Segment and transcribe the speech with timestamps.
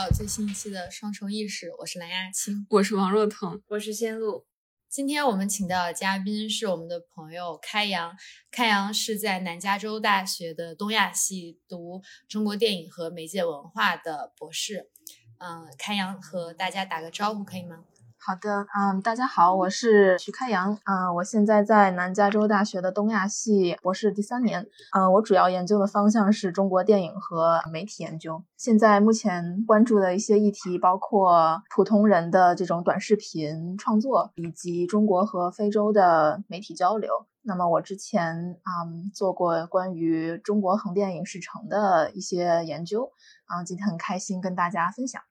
[0.00, 4.46] 到最新一期的《双重意识》，我是蓝亚青， 我是王若彤，我是仙露。
[4.88, 8.16] 今天我们请到的嘉宾是我们的朋友开阳，
[8.50, 14.88] 开阳是在南加州大学的东亚系读中国电影和媒介文化的博士。
[15.36, 17.84] 嗯，开阳和大家打个招呼可以吗？
[18.22, 28.44] 好的，嗯，大家好，我是徐开阳，啊，我现在在南加州大学的东亚系博士第三年，嗯，我主要研究的方向是中国电影和媒体研究。
[28.58, 37.26] 现在目前关注的一些议题包括普通人的这种短视频创作，以及中国和非洲的媒体交流。
[37.40, 38.84] 那么我之前啊
[39.14, 43.10] 做过关于中国横店影视城的一些研究，
[43.46, 45.22] 啊，今天很开心跟大家分享。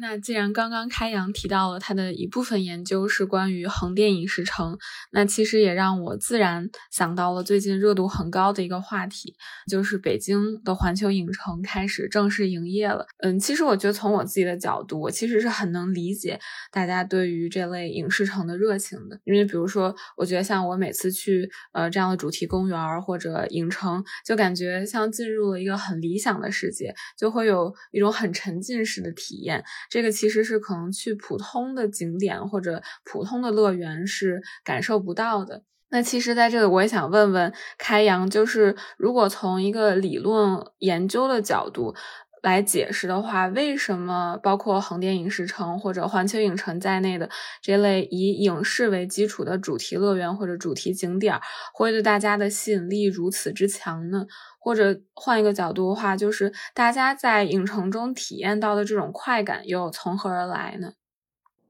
[0.00, 4.78] 那既然刚刚开阳提到了他的一部分研究是关于横店影视城，
[5.12, 9.34] 那其实也让我自然想到了最近热度很高的一个话题，
[9.70, 13.06] 就是北京的环球影城开始正式营业了。
[13.18, 16.40] 嗯，其实我觉得从我自己的角度，我其实是很能理解
[16.72, 29.62] 大家对于这类影视城的热情的，因为比如说，我觉得像我每次去呃这样的主题公园或者影城，就感觉像进入了一个很理想的世界，就会有一种很沉浸式的体验。
[29.90, 35.64] 这个其实是可能去普通的景点或者普通的乐园是感受不到的。
[35.90, 41.96] 那其实在这里我也想问问开阳，就是如果从一个理论研究的角度
[42.42, 47.28] 来解释的话，为什么包括横店影视城或者环球影城在内的
[47.60, 51.40] 这类以影视为基础的主题乐园或者主题景点
[51.74, 54.26] 会对大家的吸引力如此之强呢？
[54.58, 60.92] 或者换一个角度的话，就是大家在影城中体验到的这种快感又从何而来呢？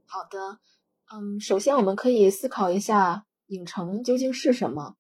[0.07, 0.59] 好的，
[1.13, 4.97] 嗯，首先我们可以思考一下，影城究竟是什么？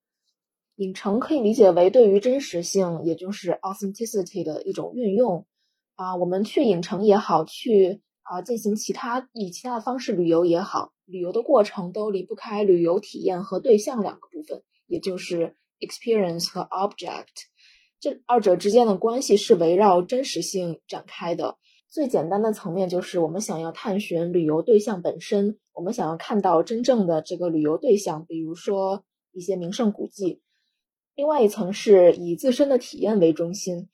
[0.76, 5.46] 影城可以理解为对于真实性，也就是 authenticity 的一种运用。
[6.00, 17.26] 啊，我们去影城也好，去啊进行其他以其他的方式旅游也好，旅游的过程都离不开旅游体验和对象两个部分，也就是 experience 和 object。
[18.00, 21.58] 这二者之间的关系是围绕真实性展开的。
[21.90, 30.40] 最简单的层面就是我们想要探寻旅游对象本身，我们想要看到真正的这个旅游对象，比如说一些名胜古迹。
[31.14, 33.90] 另外一层是以自身的体验为中心，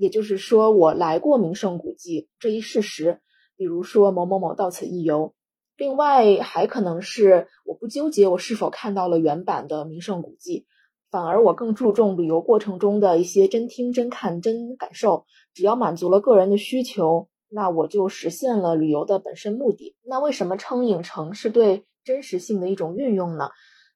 [0.00, 3.20] 也就是说我来过名胜古迹这一事实，
[3.54, 5.34] 比如说某某某到此一游。
[5.76, 10.66] 另外还可能是我不纠结我是否看到了原版的名胜古迹。
[11.10, 15.26] 反而我更注重旅游过程中的一些真听、真看、真感受。
[15.52, 19.96] 只要满足了个人的需求，那我就实现了旅游的本身目的。
[20.02, 23.50] 那为什么称影城是对真实性的一种运用呢？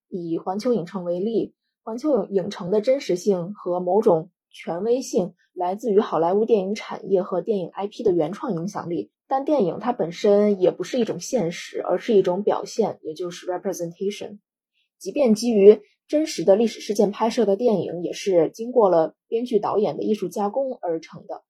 [0.09, 9.11] 以环球影城为例，环球影城的真实性和某种权威性来自于好莱坞电影产业和电影 IP 的原创影响力。
[9.27, 14.39] 但电影它本身也不是一种现实，而是一种表现，也就是 representation。
[14.99, 21.43] 即便基于真实的历史事件拍摄的电影也是经过了编剧导演的艺术加工而成的。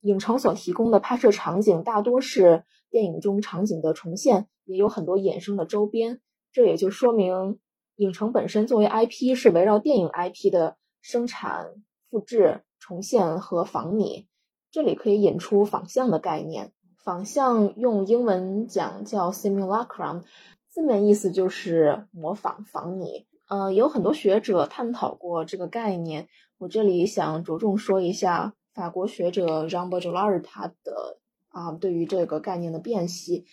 [0.00, 6.20] 影城所提供的拍摄场景大多是电影中场景的重现，也有很多衍生的周边。
[6.50, 7.60] 这也就说明，
[7.96, 11.66] 影城本身作为 IP 是围绕电影 IP 的生产、
[12.12, 14.28] 复制、重现和仿拟。
[14.70, 16.72] 这里可以引出仿像的概念。
[17.02, 20.24] 仿像用英文讲叫 simulacrum，
[20.68, 23.26] 字面意思就是模仿、仿拟。
[23.48, 26.28] 呃，有很多学者探讨过这个概念。
[26.58, 31.18] 我这里想着重说一下法国学者 Jean b o u l a r 他的
[31.48, 33.46] 啊对于这个概念的辨析。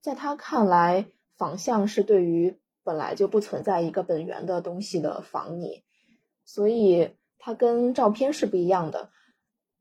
[0.00, 5.84] 在他看来，仿像是对于本来就不存在一个本源的东西的仿拟，
[6.44, 7.12] 所以
[7.44, 9.10] 它跟照片是不一样的。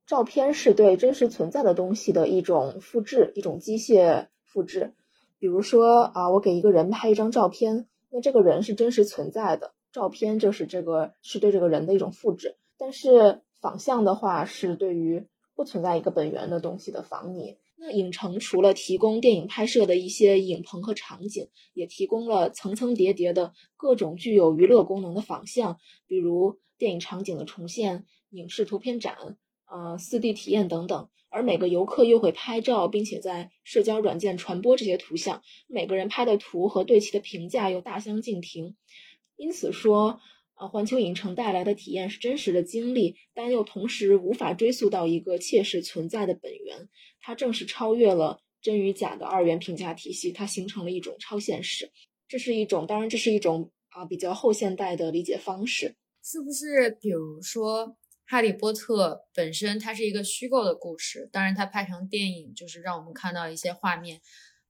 [0.07, 4.95] 照片是对真实存在的东西的一种复制，一种机械复制。
[5.37, 7.87] 比如说啊，我给一个人拍一张照片。
[8.09, 17.57] 那这个人是真实存在的，照片就是这个是对这个人的一种复制，但是仿像的话是对于不存在一个本源的东西的仿拟。
[17.77, 29.37] 那影城除了提供电影拍摄的一些影棚和场景，也提供了层层叠叠的各种具有娱乐功能的仿像，比如电影场景的重现、影视图片展。
[29.67, 35.43] 呃，四 D 体验等等，而每个游客又会拍照，并且在社交软件传播这些图像。
[35.67, 38.75] 每个人拍的图和对其的评价又大相径庭，
[39.37, 40.19] 因此说，
[40.55, 46.89] 呃，环球影城带来的体验是真实的经历，但又同时无法追溯到一个切实存在的本源。
[47.21, 51.91] 它正是超越了真与假的二元评价体系，它形成了一种超现实。
[52.27, 55.95] 这是一种，当然，这是一种啊比较后现代的理解方式。
[56.23, 56.89] 是不是？
[56.91, 57.97] 比如说。
[58.23, 64.21] 哈利波特本身它是一个虚构的故事，当然它拍成电影就是让我们看到一些画面，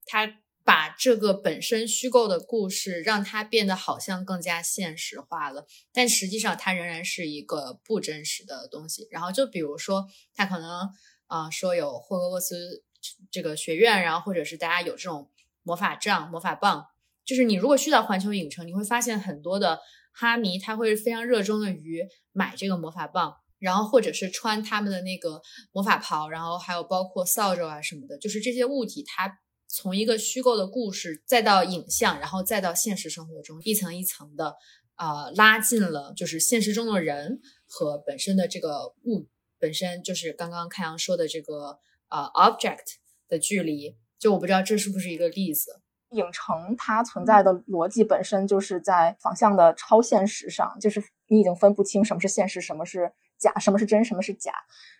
[0.04, 9.06] 它把这个本身虚构的故事让它变得好像更加现实化了，但实际上它仍然是一个不真实的东西。
[9.12, 10.90] 然后就比如说，它可能
[11.28, 12.82] 啊、说有霍格沃茨
[13.30, 15.30] 这个学院，然后或者是大家有这种
[15.62, 16.86] 魔法杖、魔法棒，
[17.24, 19.78] 就是你如果去到环球影城，你会发现很多的
[20.12, 23.34] 哈迷他会非常热衷的于买这个魔法棒。
[23.58, 29.38] 然后或者是穿他们的那个魔法袍，然后还有包括扫帚啊什么的，就是这些物体，它
[29.68, 34.56] 从一个虚构的故事，再到影像，然后再到现实生活中，一层一层的，
[34.96, 37.38] 呃，拉近了就是现实中的人
[37.68, 39.28] 和本身的这个物
[39.60, 42.96] 本身，就是刚刚开阳说的这个呃 object
[43.28, 43.96] 的距离。
[44.18, 45.81] 就我不知道这是不是一个例子。
[46.12, 54.52] 影城它存在的逻辑本身就是在仿象的超现实上，就是你已经分不清什么是现实，什么是假，什么是真，什么是假。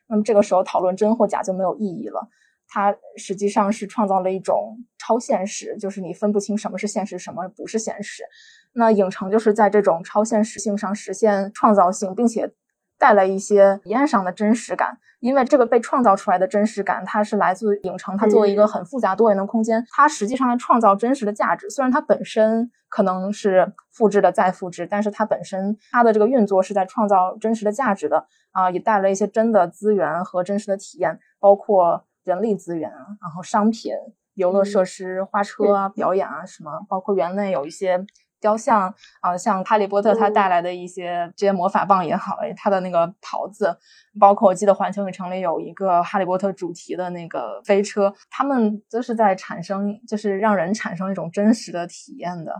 [0.08, 2.28] 那么这个时候讨论真或假就没有意义了。
[2.66, 8.24] 它实际上是创造了一种超现实，就是你分不清什么是现实，什么不是现实。
[8.72, 12.50] 那影城就是在这种超现实性上实现创造性，并且
[13.02, 14.96] 带来一些体验上的真实感。
[15.18, 21.70] 因为这个被创造出来的真实感，它是来自影城，它作为一个很复杂多元的空间，它实际上在创造真实的价值。
[21.70, 33.92] 虽然它本身可能是复制的再复制，但是它本身它的这个运作是在创造真实的价值的啊，也带来一些真的资源和真实的体验，包括人力资源，然后商品、
[34.34, 38.04] 游乐设施、花车啊、表演啊什么，包括园内有一些。
[38.42, 43.74] 雕像啊，像哈利波特他带来的一些这些魔法棒也好，他的那个袍子，
[44.20, 52.52] 包括我记得环球影城里有一个哈利波特主题的那个飞车，他们都是在产生，就是让人产生一种真实的体验的。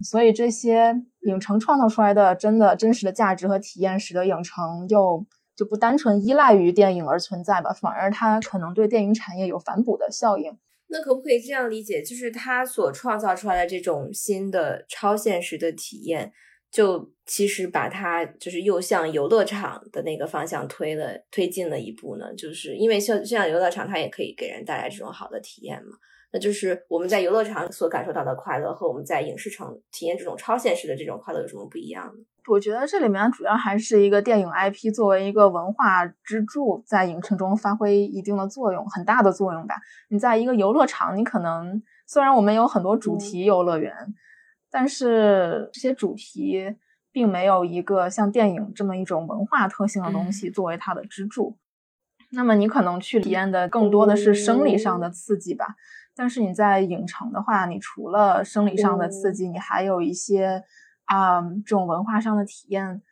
[0.00, 5.24] 所以这些影城创造出来的真的真实的价值和体验，使得影城又
[5.56, 10.56] 就不单纯依赖于电影而存在吧，反而它可能对电影产业有反哺的效应。
[10.90, 16.32] 那可不可以这样理解，就是他所创造出来的这种新的超现实的体验，
[16.70, 22.34] 就其实把它就是又向游乐场的那个方向推了推进了一步呢？
[22.34, 25.96] 就是因为像像游乐场，它也可以给人带来这种好的体验嘛。
[26.30, 32.24] 那就是我们在游乐场所感受到的快乐，和我们在影视城体验这种超现实的这种快乐有什么不一样呢？
[32.48, 39.74] 我觉得这里面主要还是一个电影 IP 作为一个文化支柱，在影城中发挥一定的作用，很大的作用吧。
[40.08, 43.92] 你在一个游乐场，你可能虽然我们有很多主题游乐园，
[44.70, 46.76] 但是这些主题
[47.12, 51.58] 并没有一个像电影这么一种文化特性的东西作为它的支柱。
[52.30, 55.66] 那么你可能去体验的更多的是生理上的刺激吧。
[56.16, 60.62] 但是你在影城的话，你除了生理上的刺激，你还有一些。
[61.08, 63.02] 啊，这种文化上的体验，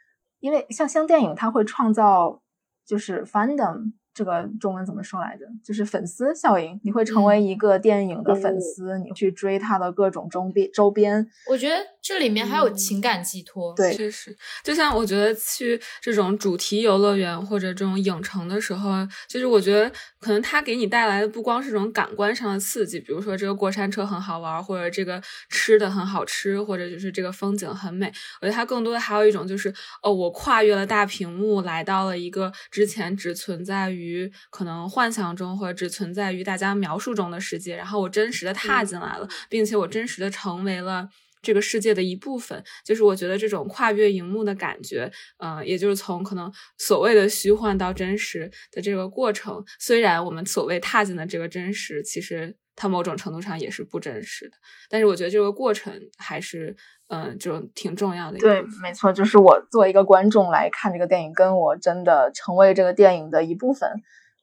[0.41, 2.41] 因为像像电影，它会创造
[2.87, 3.93] 就是 fandom。
[4.17, 5.45] 这个中文怎么说来着？
[5.63, 6.81] 就是粉丝效应。
[6.83, 11.29] 你会成为一个电影的粉丝，你去追它的各种周边周边。
[11.51, 13.75] 我觉得这里面还有情感寄托。
[13.75, 25.21] 对，确实，就像我觉得去这种主题游乐园或者这种影城的时候，就是我觉得可能它给你带来的不光是这种感官上的刺激，比如说这个过山车很好玩，或者这个
[25.51, 28.07] 吃的很好吃，或者就是这个风景很美。
[28.41, 33.97] 我觉得它更多的还有一种就是，哦，我跨越了大屏幕，来到了一个之前只存在于。
[33.97, 41.09] 于可能幻想中或者只存在于大家描述中的世界，然后我真实的踏进来了，并且我真实的成为了
[41.47, 42.63] 这个世界的一部分。
[42.85, 49.65] 就是我觉得这种跨越荧幕的感觉，嗯，也就是从可能所谓的虚幻到真实的这个过程。
[49.79, 54.57] 虽然我们所谓踏进的这个真实，其实它某种程度上也是不真实的，
[54.91, 56.77] 但是我觉得这个过程还是。
[57.09, 58.39] 嗯，就挺重要的。
[58.39, 63.89] 对，没错，就是我作为一个观众来看这个电影，跟我真的成为这个电影的一部分，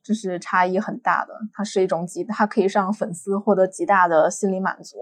[0.02, 1.34] 就是差异很大的。
[1.52, 4.96] 它是一种极，它可以让粉丝获得极大的心理满足。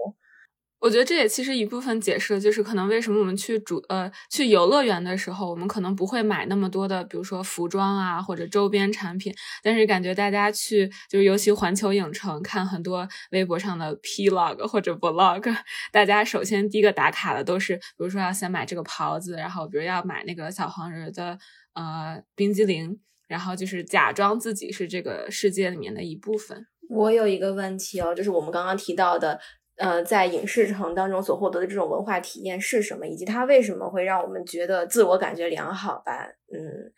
[0.82, 15.56] 我觉得这也其实一部分解释，就是可能为什么我们去主呃去游乐园的时候，我们可能不会买那么多的，比如说服装啊或者周边产品，但是感觉大家去就是尤其环球影城看很多微博上的 Plog 或者 Vlog，
[15.92, 21.38] 大家首先第一个打卡的都是，比如说要先买这个袍子，然后比如要买那个小黄人的
[21.74, 22.98] 呃冰激凌，
[23.28, 26.66] 然后就是假装自己是这个世界里面的一部分。
[26.90, 29.38] 我有一个问题哦，就是我们刚刚提到的。
[29.82, 33.04] 呃，在影视城当中所获得的这种文化体验是什么？
[33.04, 36.24] 以及它为什么会让我们觉得自我感觉良好吧？
[36.54, 36.92] 嗯，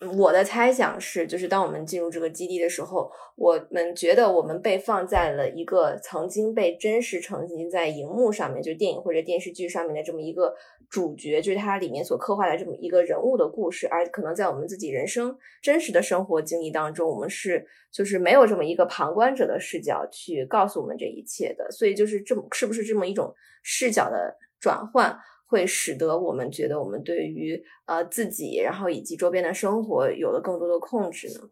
[0.00, 10.54] 我的猜想是，就是当我们进入这个基地的时候，我们觉得我们被放在了一个曾经被真实呈现在荧幕上面，就电影或者电视剧上面的这么一个
[10.90, 23.32] 主角，就是它里面所刻画的这么一个人物的故事，而可能在我们自己人生真实的生活经历当中，我们是就是没有这么一个旁观者的视角去告诉我们这一切的，所以就是这么是不是这么一种
[23.62, 25.18] 视角的转换？
[25.46, 31.48] 会使得我们觉得我们对于呃自己，然后以及周边的生活有了更多的控制呢？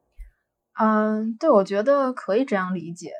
[0.80, 3.12] 嗯，对，我觉得可以这样理解，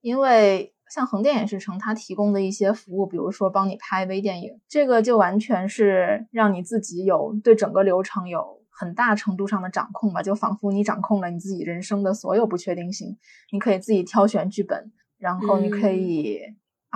[0.00, 13.16] 因为像横店影视城它提供的一些服务，比如说帮你拍微电影，这个就完全是让你自己有对整个流程有很大程度上的掌控吧，就仿佛你掌控了你自己人生的所有不确定性，
[13.52, 16.40] 你可以自己挑选剧本，然后你可以。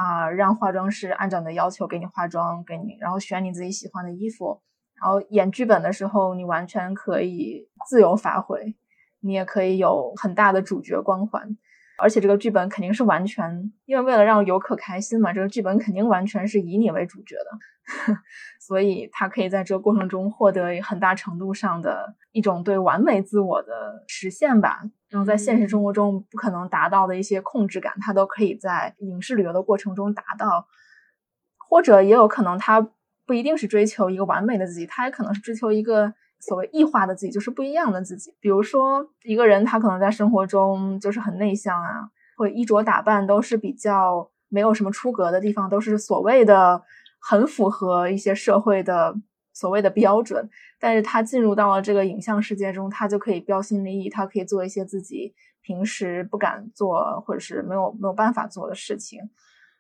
[0.01, 4.63] 啊，让化妆师按照你的要求给你化妆，给你，然后选你自己喜欢的衣服，
[4.95, 8.75] 然后演剧本的时候，你完全可以自由发挥，
[9.21, 11.59] 你也可以有很大的主角光环。
[12.01, 18.15] 而且这个剧本肯定是完全，因为为了让游客开心嘛，这个剧本肯定完全是以你为主角的，
[18.61, 24.81] 所以他可以在这个过程中获得很大程度上的一种对完美自我的实现吧。
[25.09, 30.67] 然后在现实生活中不可能达到的一些控制感，他都可以在影视旅游的过程中达到，
[31.69, 32.81] 或者也有可能他
[33.27, 36.15] 不一定是追求一个完美的自己，他也可能是追求一个。
[36.41, 46.83] 所谓异化的自己就是不一样的自己，比如说一个人他可能在生活中就是很内向啊，或衣着打扮都是比较没有什么出格的地方，都是所谓的
[47.21, 49.15] 很符合一些社会的
[49.53, 50.49] 所谓的标准。
[50.79, 59.21] 但是他进入到了这个影像世界中，他就可以标新立异，他可以做一些自己平时不敢做或者是没有没有办法做的事情，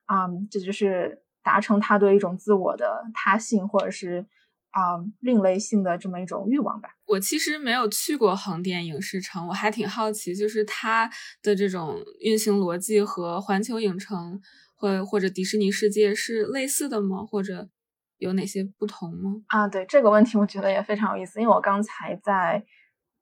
[0.05, 4.27] 啊，这就是达成他对一种自我的他性或者是。
[4.71, 6.91] 啊，另类性的这么一种欲望吧。
[7.07, 11.11] 我其实没有去过横店影视城，我还挺好奇，就是它
[11.43, 14.41] 的这种运行逻辑和环球影城
[14.77, 17.25] 或或者迪士尼世界是类似的吗？
[17.25, 17.69] 或者
[18.19, 19.43] 有哪些不同吗？
[19.49, 21.41] 啊，对这个问题，我觉得也非常有意思。
[21.41, 22.65] 因为我刚才在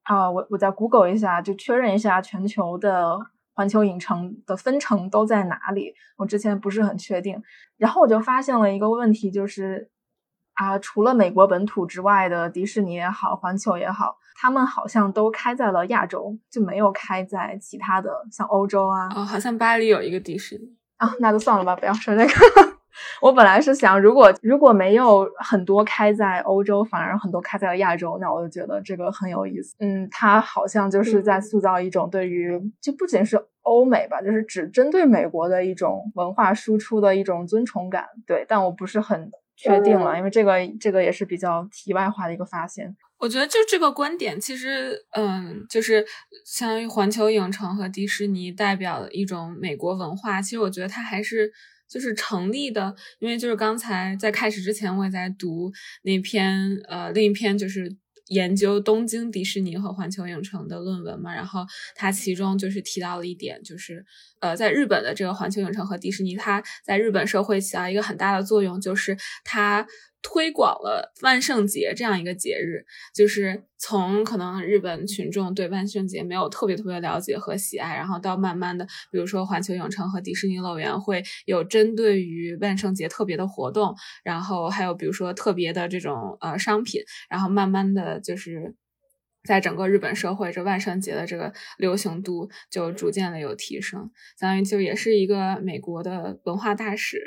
[0.02, 3.19] 啊，我我在 Google 一下，就确认一下全球的
[3.55, 5.95] 环球影城的分城都在哪里。
[6.19, 7.43] 我之前不是很确定，
[7.78, 9.90] 然后我就发现了一个问题，就是。
[10.59, 19.09] 啊，除了美国本土之外的迪士尼也好，环球也好，他们好像都开在了亚洲，就没有开在其他的像欧洲啊。
[19.15, 20.65] 哦，好像巴黎有一个迪士尼
[20.97, 22.33] 啊，那就算了吧，不要说这个。
[23.23, 29.77] 我本来是想，如果如果没有很多开在欧洲，反而很多开在了亚洲，那我就觉得这个很有意思。
[29.79, 38.07] 嗯，它好像就是在塑造一种对于就不仅是欧美吧，就是只针对美国的一种文化输出的一种尊崇感。
[38.27, 39.31] 对，但我不是很。
[39.59, 42.97] 确定了，因为这个这个也是比较题外话的一个发现。
[43.19, 46.07] 我觉得就这个观点，其实嗯，就是
[46.47, 50.41] 相当于环球影城和迪士尼代表的一种美国文化。
[50.41, 51.50] 其实我觉得它还是
[51.88, 55.73] 就是成立的，因为就是刚才在开始之前，我也在读
[56.03, 57.97] 那篇呃另一篇就是。
[58.28, 64.04] 研究东京迪士尼和环球影城的论文嘛，然后他其中就是提到了一点，就是
[64.40, 69.87] 呃，在日本的这个环球影城和迪士尼，它在日本社会起到一个很大的作用，就是它。
[70.23, 72.85] 推广了万圣节这样一个节日，
[73.15, 83.95] 就是从可能日本群众对万圣节没有特别特别了解和喜爱，然后到慢慢的，比如说环球影城和迪士尼乐园会有针对于万圣节特别的活动，
[84.25, 88.75] 然后还有比如说特别的这种呃商品，然后慢慢的就是。
[89.45, 97.23] 在整个日本社会，这万圣节的这个流行度就逐渐的有提升，相当于就也是一个美国的文化大使。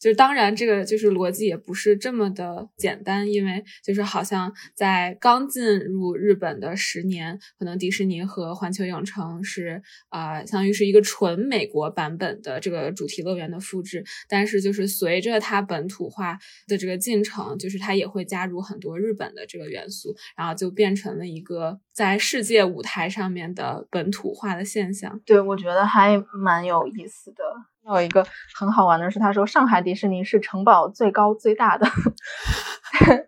[0.00, 14.04] 就是当然，这个就是逻辑也不是这么的简单，因为就是好像在刚进入日本的十年，可能迪士尼和环球影城是啊，相当于是一个纯美国版本的这个主题乐园的复制。
[14.28, 16.38] 但是就是随着它本土化
[16.68, 25.20] 的这个进程，就是它也会加入很多日本的这个元素，然后就变成了一个在世界舞台上面的本土化的现象。
[25.24, 27.42] 对，我觉得还蛮有意思的。
[27.94, 28.26] 有一个
[28.58, 31.86] 很好玩的是，他说上海迪士尼是城堡最高最大的，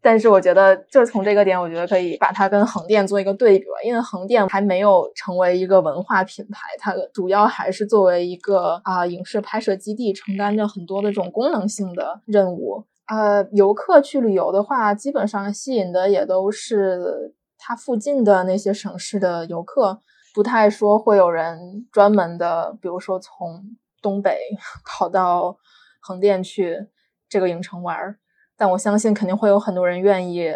[0.00, 12.86] 但是我觉得就从这个点，我觉得可以把它跟横店做一个对比吧，因为横店还没有成为一个文化品牌，它主要还是作为一个啊影视拍摄基地，承担着很多的这种功能性的任务。
[13.08, 20.00] 呃，游客去旅游的话，基本上吸引的也都是它附近的那些省市的游客，
[20.32, 23.76] 不太说会有人专门的，比如说从。
[24.00, 24.38] 东北
[24.84, 25.58] 跑到
[26.00, 26.88] 横店去
[27.28, 28.18] 这个影城玩儿，
[28.56, 30.52] 但我相信肯定会有很多人愿意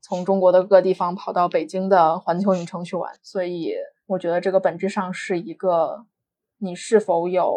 [0.00, 3.12] 从中国的各个地方跑到北京的环球影城去玩。
[3.22, 3.74] 所以
[4.06, 6.06] 我觉得这个本质上是一个
[6.58, 7.56] 你是否有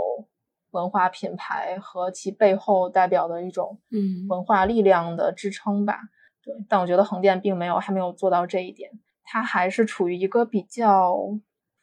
[0.71, 5.99] 文化品牌和其背后代表的一种嗯文化力量的支撑吧。
[6.41, 8.91] 对，但我觉得横店并没有还没有做到这一点，
[9.23, 11.15] 它还是处于一个比较，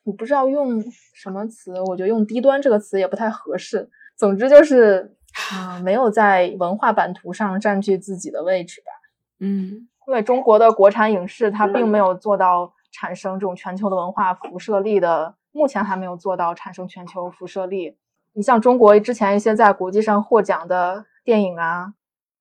[0.04, 0.82] 我不知道用
[1.14, 3.90] 什么词，我觉得用低端这个词也不太合适。
[4.16, 5.16] 总之就是
[5.52, 8.86] 啊、没有在文化版图上占据自己的位置吧。
[9.38, 17.96] 嗯因为中国的国产影视它并没有做到产生这种全球的文化辐射力的，目前还没有做到产生全球辐射力。
[18.32, 21.94] 你像中国之前一些在国际上获奖的电影啊，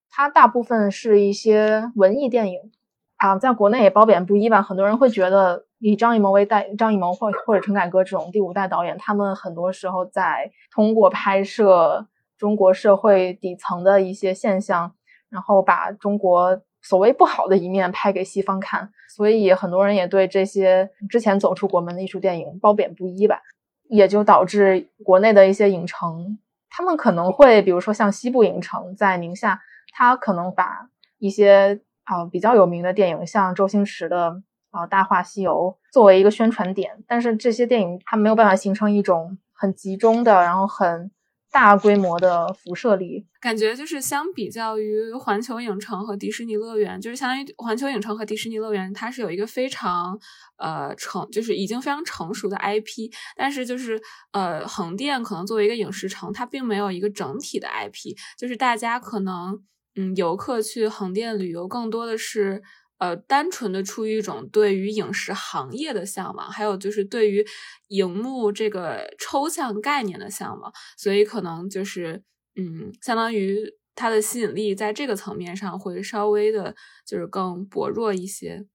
[0.09, 2.71] 它大部分是一些文艺电影
[3.17, 4.63] 啊，在国内也褒贬不一吧。
[4.63, 12.07] 很多人会觉得以张艺谋为代，张艺谋或或者陈凯歌这种第五代导演，他们很多时候在通过拍摄
[12.37, 14.93] 中国社会底层的一些现象，
[15.29, 23.41] 然后把中国所谓不好的一面拍给西方看，所以很多人也对这些之前走出国门的艺术电影褒贬不一吧，
[23.89, 26.37] 也就导致国内的一些影城，
[26.69, 29.61] 他们可能会，比如说像西部影城在宁夏，
[29.93, 41.09] 他可能把一些啊、比较有名的电影，像周星驰的啊、大话西游》作为一个宣传点，但是这些电影它没有办法形成一种很集中的，然后很
[41.51, 43.25] 大规模的辐射力。
[43.41, 50.19] 感觉就是相比较于环球影城和迪士尼乐园，就是相当于环球影城和迪士尼乐园，它是有一个非常
[50.57, 53.99] 呃成，就是已经非常成熟的 IP，但是就是
[54.33, 59.63] 呃横店可能作为一个影视城，它并没有一个整体的 IP，就是大家可能
[59.95, 62.61] 嗯游客去横店旅游更多的是。
[62.99, 67.45] 呃，单纯的出于一种对于影视行业的向往，还有就是对于
[67.87, 72.21] 荧幕这个抽象概念的向往，所以可能就是
[72.57, 73.57] 嗯，相当于
[73.95, 76.75] 它的吸引力在这个层面上会稍微的，
[77.07, 78.65] 就是更薄弱一些。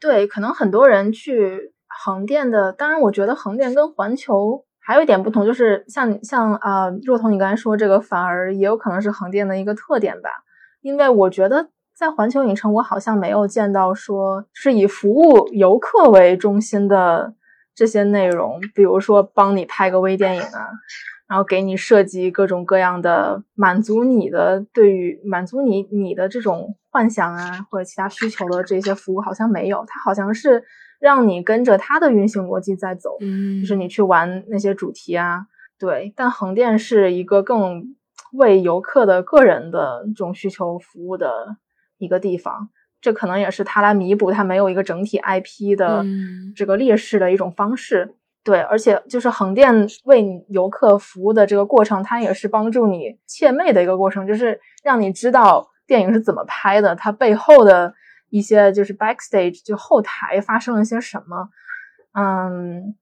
[0.00, 10.30] 对，可能很多人去横店的，当然我觉得横店跟环球还有一点不同，就是像像啊、若彤你刚才说这个，反而也有可能是横店的一个特点吧，
[10.80, 11.68] 因为我觉得。
[11.96, 17.32] 在环球影城，我好像没有见到说是以服务游客为中心的
[17.74, 20.68] 这些内容，比如说帮你拍个微电影啊，
[21.26, 30.64] 然后给你设计各种各样的满足你的对于满足你你的这种幻想啊或者其他需求的这些服务好像没有，它好像是
[31.00, 35.46] 让你跟着它的运行逻辑在走，嗯，就是你去玩那些主题啊，
[35.78, 37.96] 对，但横店是一个更
[38.34, 41.56] 为游客的个人的这种需求服务的。
[41.98, 42.68] 一个地方，
[43.00, 46.04] 这可能也是它来弥补它没有一个整体 IP 的
[46.54, 48.04] 这个劣势的一种方式。
[48.04, 57.94] 嗯、对，而且就是横店为游客服务的这个过程，它也是帮助你切妹的一个过程，就是让你知道电影是怎么拍的，它背后的
[58.30, 61.48] 一些就是 backstage 就后台发生了些什么。
[62.12, 62.94] 嗯，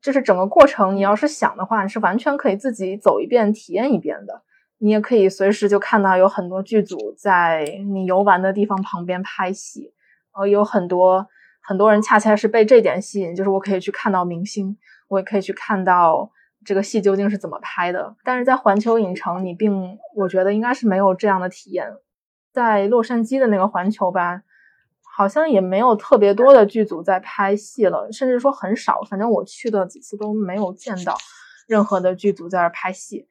[0.00, 4.42] 就是整个过程，你要是想的话，你是完全可以自己走一遍、体验一遍的。
[4.82, 9.92] 你也可以随时就看到有很多剧组在你游玩的地方旁边拍戏，
[10.32, 11.26] 呃，有很多
[11.62, 16.30] 很多人恰恰是被这点吸引，就是我可以去看到明星，我也可以去看到
[16.64, 18.16] 这个戏究竟是怎么拍的。
[18.24, 21.86] 但是在环球影城，你并我觉得应该是没有这样的体验。
[22.50, 24.42] 在洛杉矶的那个环球吧，
[25.14, 29.02] 好像也没有特别多的剧组在拍戏了，甚至说很少。
[29.10, 31.14] 反正我去的几次都没有见到
[31.68, 33.28] 任何的剧组在这儿拍戏。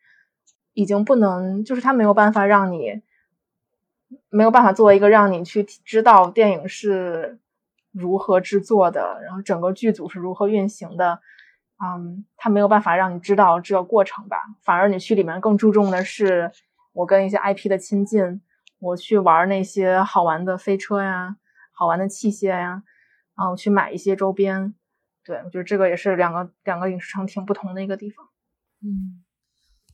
[0.73, 3.01] 已经不能，就是他没有办法让你，
[4.29, 7.39] 没有办法作为一个让你去知道电影是
[7.91, 11.21] 如何制作的，然后整个剧组是如何运行的，
[11.83, 14.37] 嗯，他没有办法让你知道这个过程吧。
[14.61, 16.51] 反而你去里面更注重的是
[16.93, 18.41] 我跟一些 IP 的亲近，
[18.79, 21.37] 我去玩那些好玩的飞车呀，
[21.71, 22.83] 好玩的器械呀，
[23.35, 24.73] 然后去买一些周边。
[25.25, 28.27] 对，我觉得这个也是两个两个影视城挺不同的一个地方。
[28.81, 29.23] 嗯。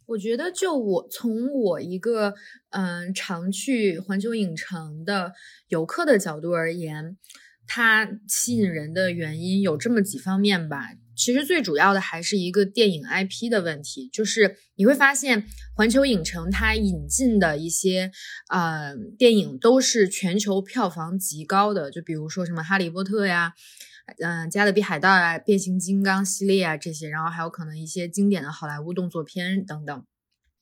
[0.07, 2.35] 我觉得，就我从我一个
[2.69, 5.33] 嗯常去环球影城的
[5.67, 7.17] 游客的角度而言，
[7.65, 10.89] 它吸引人的原因有这么几方面吧。
[11.15, 18.11] 其实最主要的还是一个电影 IP 的问题，就是你会发现环球影城它引进的一些
[18.49, 23.53] 呃电影都是全球票房极高的，就比如说什么《哈利波特》呀。
[24.19, 30.05] 嗯，加勒比海盗啊，变形金刚系列啊这些，然后还有可能一些经典的好莱坞动作片等等，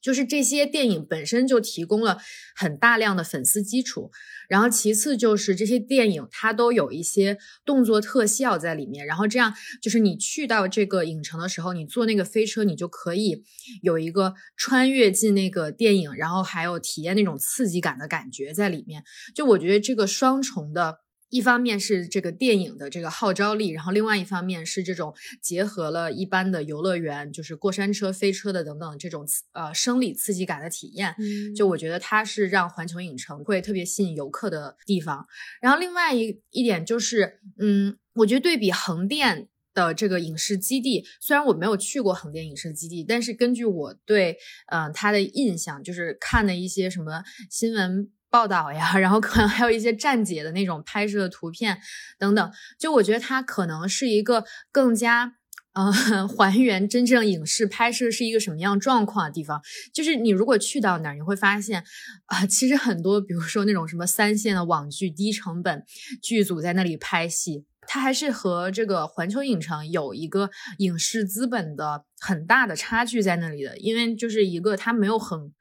[0.01, 2.19] 就是这些电影本身就提供了
[2.55, 4.11] 很大量的粉丝基础。
[4.47, 13.43] 然后其次就是这些电影它都有一些动作特效在里面，然后这样就是你去到这个影城的时候，你坐那个飞车，你就可以
[13.81, 19.03] 有一个穿越进那个电影，然后还有体验那种刺激感的感觉在里面。
[19.35, 21.02] 就我觉得这个双重的。
[21.33, 31.15] 一方面是这个电影的这个号召力，然后另外一方面是这种结合了一般的游乐园，就是过山车、飞车的等等这种呃生理刺激感的体验。
[31.55, 35.25] 就我觉得它是让环球影城会特别吸引游客的地方。
[35.59, 48.11] 然后另外一一点就是，嗯，我觉得对比横店的这个影视基地，虽然我没有去过横店影视基地，但是根据我对嗯它的印象，就是看的一些什么新闻。
[48.33, 51.77] 报道呀，然后可能还有一些站姐的那种拍摄的图片
[52.17, 55.35] 等等，就我觉得它可能是一个更加
[55.73, 55.91] 呃
[56.27, 59.61] 还原真正影视拍摄是一个什么样状况的地方。
[59.93, 61.83] 就是你如果去到那儿，你会发现
[62.25, 65.85] 啊，其实很多，比如说那种什么三线的网剧、低成本
[66.19, 67.65] 剧组在那里拍戏。
[67.93, 75.53] 它还是和这个环球影城有一个影视资本的很大的差距在那里的，因为就是一个它没有很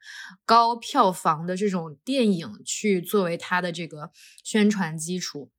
[0.43, 4.09] 高票房的这种电影去作为它的这个
[4.43, 5.51] 宣传基础，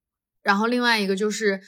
[0.43, 1.61] 然后另外一个就是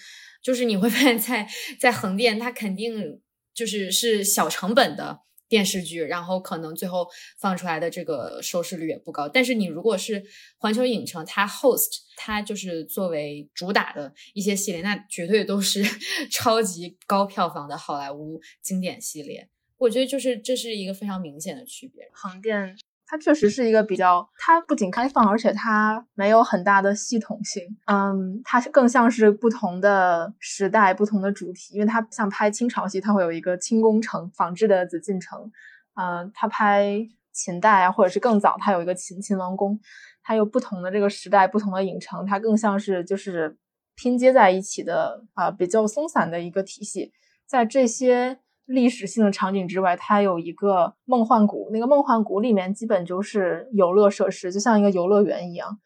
[0.43, 1.47] 就是你会发现在
[1.79, 3.21] 在横店，它肯定
[3.55, 5.21] 就是是小成本的。
[5.49, 7.07] 电视剧，然后可能最后
[7.39, 9.29] 放出来的这个收视率也不高。
[9.29, 10.25] 但是你如果是
[10.59, 15.83] 环球影城，它 host 它就是作为主打的一些系列，那绝对都是
[16.31, 19.49] 超级高票房的好莱坞经典系列。
[19.79, 22.09] 我觉得就是这是一个非常明显的区别。
[22.13, 22.77] 横店。
[23.09, 27.63] 它确实是一个比较，它不仅开放，而且它没有很大的系统性。
[27.87, 31.75] 嗯，它是更像是不同的时代、不同的主题。
[31.75, 35.53] 因为它像拍清朝戏，它会有一个清宫城仿制的紫禁城。
[35.95, 39.79] 嗯，它拍秦代啊，或者是更早，它有一个秦秦王宫。
[40.25, 43.57] 它有不同的这个时代、不同的影城，它更像是就是
[43.95, 47.13] 拼接在一起的啊，比较松散的一个体系。
[47.47, 48.41] 在这些。
[48.67, 51.71] 历史性的场景之外，它有一个梦幻谷。
[51.73, 55.79] 那个梦幻谷里面基本就是游乐设施，就像一个游乐园一样。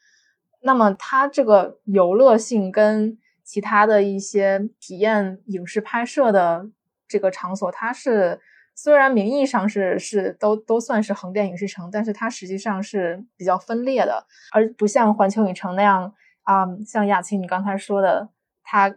[0.62, 6.70] 那么它这个游乐性跟其他的一些体验影视拍摄的
[7.06, 8.40] 这个场所，它是
[8.74, 16.14] 虽然名义上是是都都算是横店影视城，但是它实际上是比较分裂的，而不像环球影城那样
[16.44, 18.30] 啊，像亚青你刚才说的，
[18.62, 18.96] 它。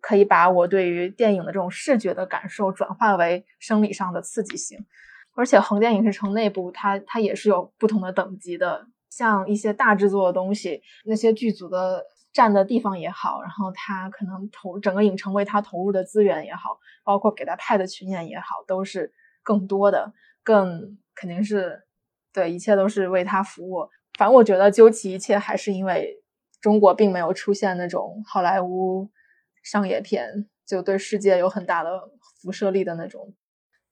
[0.00, 4.78] 可以把我对于电影的这种视觉的感受转化为生理上的刺激性，
[5.34, 8.86] 而且横店影视城内部，它它也是有不同的等级的。
[9.10, 20.12] 像一些大制作的东西，那些剧组的占的地方也好，然后他可能投整个影城为他投入的资源也好，包括给他派的群演也好，都是更多的，
[20.44, 21.82] 更肯定是
[22.32, 23.88] 对，一切都是为他服务。
[24.16, 26.22] 反正我觉得究其一切，还是因为
[26.60, 29.10] 中国并没有出现那种好莱坞。
[29.62, 31.90] 商业片就对世界有很大的
[32.40, 33.34] 辐射力的那种，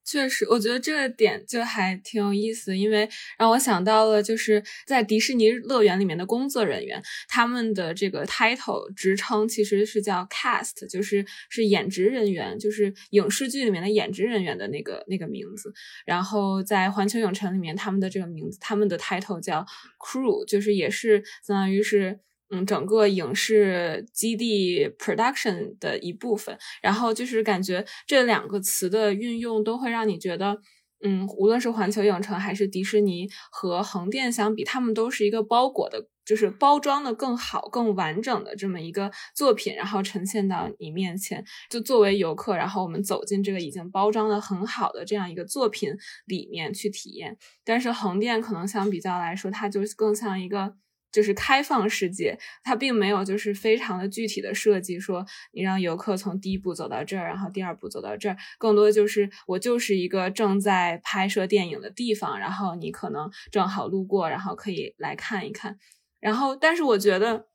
[0.05, 3.07] 确实，我觉得这个点就还挺有意思，因为
[3.39, 15.71] 让我想到了就是在迪士尼乐园里面的工作人员，他们的这个 title 职称其实是叫 cast，就是是演职人员，就是影视剧里面的演职人员的那个那个名字。
[16.07, 19.67] 然后在环球影城里面，他们的这个名字，他们的 title 叫
[19.99, 22.21] crew，就是也是相当于是。
[22.51, 30.59] 嗯，整个影视基地 production 的一部分，然后就是感觉这两个词的运用都会让你觉得，
[31.05, 41.45] 嗯，无论是环球影城还是迪士尼和横店相比，他们都是一个包裹的，就是包装的更好、更完整的这么一个作品，然后呈现到你面前。
[41.69, 45.93] 就作为游客，然后我们走进这个已经包装的很好的这样一个作品
[46.25, 47.37] 里面去体验。
[47.63, 50.77] 但是横店可能相比较来说，它就更像一个。
[51.11, 65.79] 就是开放世界，它并没有就是非常的具体的设计，说你让游客从第一步走到这儿，然后第二步走到这儿，更多就是我就是一个正在拍摄电影的地方，然后你可能正好路过，然后可以来看一看。
[66.21, 67.47] 然后，但是我觉得，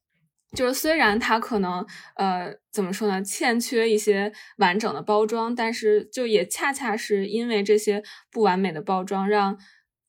[0.56, 1.86] 就是虽然它可能
[2.16, 9.58] 呃怎么说呢，欠缺一些完整的包装，但是就也恰恰是因为这些不完美的包装，让。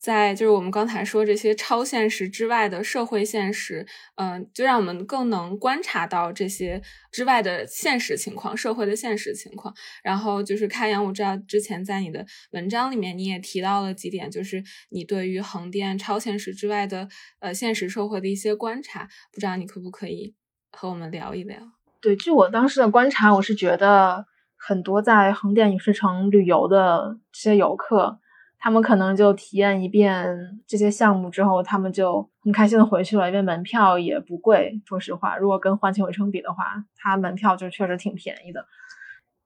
[0.04, 3.86] 在就是我们刚才说这些超现实之外的社会现实，
[4.16, 9.74] 嗯，就让我们更能观察到这些之外的现实情况、社会的现实情况。
[10.02, 17.08] 然后就是开阳，我知道之前在你的文章里面你也提到了几点，就是你对于横店超现实之外的
[17.40, 20.34] 呃现实社会的一些观察，不知道你可不可以
[20.70, 21.56] 和我们聊一聊？
[22.02, 24.26] 对，据我当时的观察，我是觉得
[24.58, 28.20] 很多在横店影视城旅游的这些游客。
[28.64, 30.26] 他们可能就体验一遍
[30.66, 34.80] 这些项目之后，他们就很开心的回去了，因为门票也不贵。
[34.86, 38.64] 说实话，如果跟环球影城比的话，它门票就确实挺便宜的。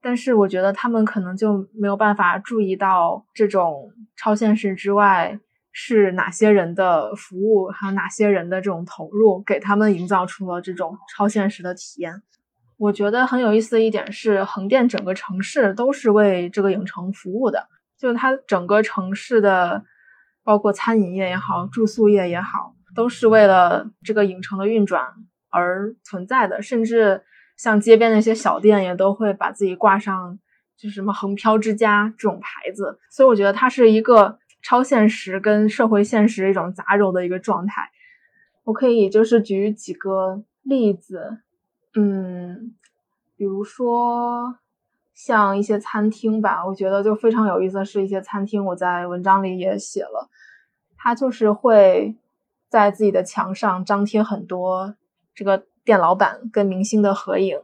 [0.01, 5.37] 但是我觉得他们可能就没有办法注意到这种超现实之外
[5.73, 12.23] 是哪些人的服务，还有哪些人的这种投入，给他们营造出了这种超现实的体验。
[12.77, 17.67] 我觉得很有意思的一点是，横店整个城市都是为这个影城服务的，
[17.99, 19.83] 就它整个城市的，
[20.43, 25.03] 包括餐饮业也好，住宿业也好，都是为了这个影城的运转
[25.49, 26.61] 而存在的。
[26.61, 27.21] 甚至
[27.57, 30.39] 像街边那些小店，也都会把自己挂上，
[30.77, 32.97] 就是什么“横漂之家”这种牌子。
[33.11, 37.91] 所以我觉得它是一个超现实跟社会现实一种杂糅的一个状态。
[38.63, 41.39] 我可以就是举几个例子。
[41.95, 42.75] 嗯，
[43.35, 44.57] 比如说
[45.21, 50.29] 像一些餐厅吧，我觉得就非常有意思的是一些餐厅，我在文章里也写了，
[50.95, 52.15] 他就是会
[52.69, 54.95] 在自己的墙上张贴很多
[55.35, 57.59] 这个店老板跟明星的合影，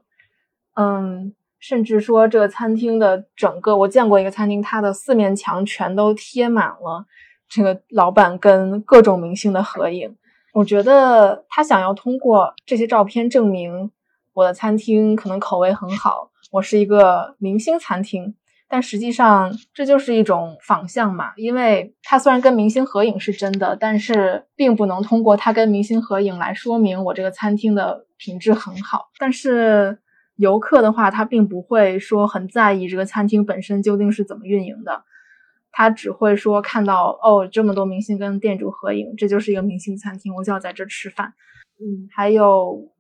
[0.74, 7.06] 嗯，甚至说这个餐厅的整个，我见过一个餐厅，它的四面墙全都贴满了
[7.48, 10.14] 这个老板跟各种明星的合影，
[10.52, 13.92] 我觉得他想要通过这些照片证明。
[14.34, 18.36] 我的餐厅可能口味很好，我是一个明星餐厅，
[18.70, 21.34] 但实际上这就是一种仿像嘛。
[21.36, 29.10] 因为它虽然跟明星合影是真的，但是并不能通过它跟明星合影来说明我这个餐厅的品质很好。
[29.18, 30.00] 但是
[30.38, 35.04] 游客的话，他并不会说很在意这个餐厅本身究竟是怎么运营的，
[35.72, 41.34] 他只会说看到哦这么多明星跟店主合影，这就是一个明星餐厅，我就要在这吃饭。
[41.80, 42.92] 嗯，还有。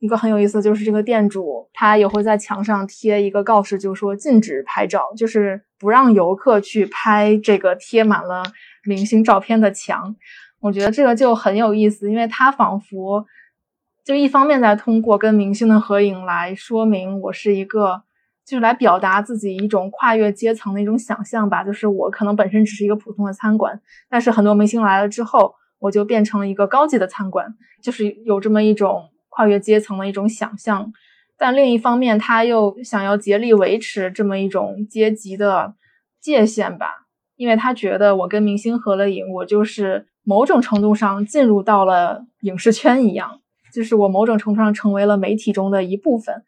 [0.00, 8.44] 一个很有意思，就是这个店主他也会在墙上贴一个告示，就说禁止拍照，就是不让游客去拍这个贴满了
[8.84, 10.14] 明星照片的墙。
[10.60, 13.26] 我觉得这个就很有意思，因为他仿佛
[14.04, 18.02] 就一方面在通过跟明星的合影来说明我是一个，
[18.46, 21.64] 就是来表达自己一种跨越阶层的一种想象吧。
[21.64, 29.10] 就是我可能本身只是一个普通的餐馆，但是很多明星来了之后，我就变成了一个高级的餐馆，就是有这么一种。
[29.38, 30.92] 跨越阶层的一种想象，
[31.36, 35.74] 但另一方面，他又想要竭力维持这么一种阶级的
[36.20, 43.40] 界限吧，因为他觉得我跟明星合了影，我就是某种程度上进入到了影视圈一样，
[43.72, 46.42] 就是我某种程度上成为了媒体中的一部分。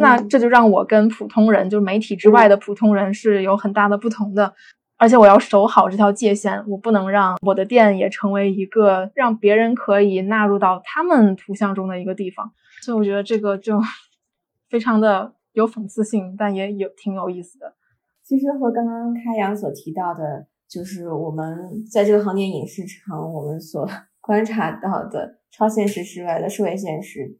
[0.00, 4.54] 那这就让我跟普通人，就是媒体之外的普通人是有很大的不同的。
[4.98, 12.52] 而且我要守好这条界限，我不能让我的店也成为一个让别人可以纳入到他们图像中的一个地方。
[12.82, 13.80] 所以我觉得这个就
[14.70, 17.74] 非常的有讽刺性，但也有挺有意思的。
[18.22, 23.88] 其实和刚刚开阳所提到的，就是我们在这个横店影视城，我们所
[24.22, 27.36] 观察到的超现实之外的社会现实，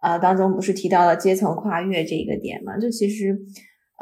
[0.00, 2.76] 啊，当中不是提到了阶层跨越这一个点嘛？
[2.78, 3.38] 就其实。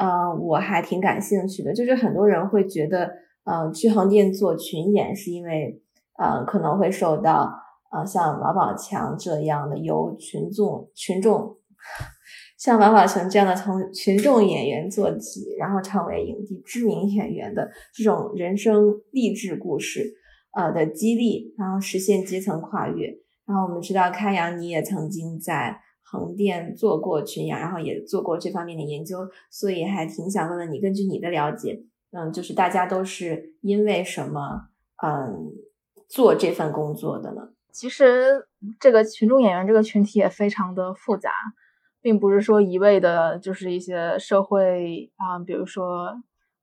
[0.01, 3.11] 呃，我还挺感兴趣的，就是很多人会觉得，
[3.43, 5.79] 呃，去横店做群演是因为，
[6.17, 7.53] 呃，可能会受到，
[7.91, 11.55] 呃，像王宝强这样的由群众群众，
[12.57, 20.15] 像王宝强这样的从群众演员做起，然后成为影帝知名演员的这种人生励志故事，
[20.57, 23.07] 呃的激励，然后实现阶层跨越。
[23.45, 25.79] 然后我们知道，开阳你也曾经在。
[26.11, 34.67] 横店做过群演，然后也做过这方面的研究，所以还挺想问问你，根据你的了解，嗯，就是大家都是因为什么，
[35.01, 35.53] 嗯，
[36.09, 37.53] 做这份工作的呢？
[37.71, 38.45] 其实
[38.77, 41.31] 这个群众演员这个群体也非常的复杂，
[42.01, 46.21] 并不是说一味的就是一些社会啊，比如说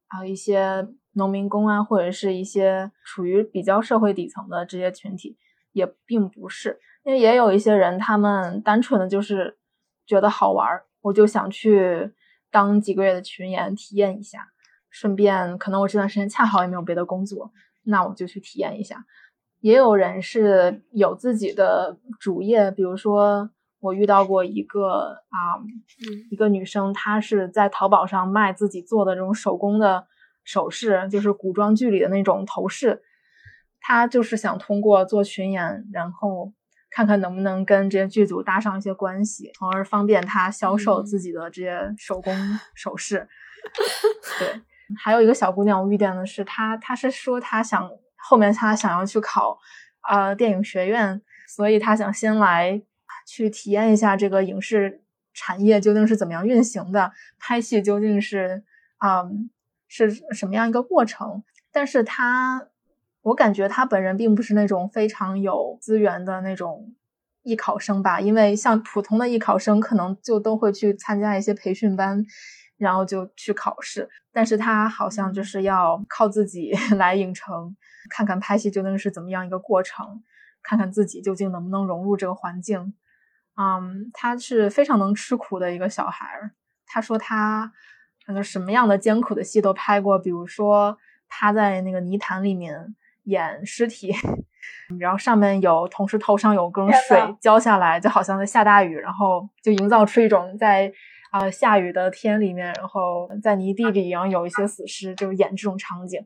[0.09, 5.39] 啊一些农民工啊，或者是一些处于比较社会底层的这些群体，
[5.73, 6.79] 也并不是。
[7.05, 9.57] 因为也有一些人，他们单纯的就是
[10.07, 12.13] 觉得好玩儿，我就想去
[12.51, 14.49] 当几个月的群演体验一下，
[14.91, 17.51] 顺便可能我这段时间恰好也没有别的工作，
[17.85, 19.07] 那我就去体验一下。
[19.61, 25.57] 也有人是有自己的主业，比如说我遇到过一个啊，
[26.31, 30.07] 一个女生，她是在淘宝上卖自己做的这种手工的
[30.45, 33.03] 首饰，就是古装剧里的那种头饰，
[33.81, 36.53] 她就是想通过做群演，然后。
[36.91, 42.35] 看看能不能跟这些剧组搭上一些关系，从而方便他销售自己的这些手工
[42.75, 43.29] 首饰。
[44.39, 44.61] 对，
[44.97, 49.59] 还有一个小姑娘，我遇见的是她，她是说她想后面她想要去考
[50.01, 52.81] 啊电影学院，所以她想先来
[53.27, 55.03] 去体验一下这个影视
[55.35, 58.65] 产业究竟是怎么样运行的，拍戏究竟是
[58.97, 59.25] 啊
[59.89, 62.69] 是什么样一个过程，但是她。
[63.23, 66.95] 我感觉他本人并不是那种非常有资源的那种
[67.43, 72.25] 艺考生吧，因为像普通的艺考生可能就都会去参加一些培训班，
[72.77, 74.09] 然后就去考试。
[74.33, 77.77] 但是他好像就是要靠自己 来影城，
[78.09, 80.23] 看看拍戏究竟是怎么样一个过程，
[80.63, 82.95] 看看自己究竟能不能融入这个环境。
[83.57, 86.53] 嗯，他是非常能吃苦的一个小孩儿。
[86.87, 87.73] 他说他
[88.25, 90.97] 可能什么样的艰苦的戏都拍过，比如说
[91.29, 92.95] 趴在那个泥潭里面
[93.29, 94.13] 演尸体，
[94.99, 100.93] 然后上面有同时头上有根水浇下来，就好像在下大雨，然后就营造出一种在
[101.31, 106.21] 啊下雨的天里面，然后在泥地里，然后有一些死尸，就演这种场景。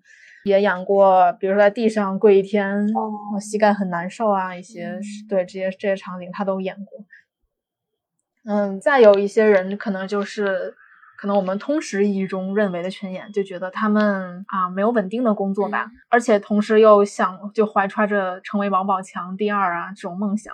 [0.44, 2.84] 也演过，比如说在地上跪一天，
[3.40, 6.98] 膝盖很难受啊，一些对这些这些场景他都演过。
[8.44, 10.74] 嗯，再有一些人可能就是，
[11.22, 20.52] 可能我们通识意义中认为的群演，就觉得他们啊没有稳定的工作吧，而且同时又想就怀揣着成为王宝强第二啊这种梦想，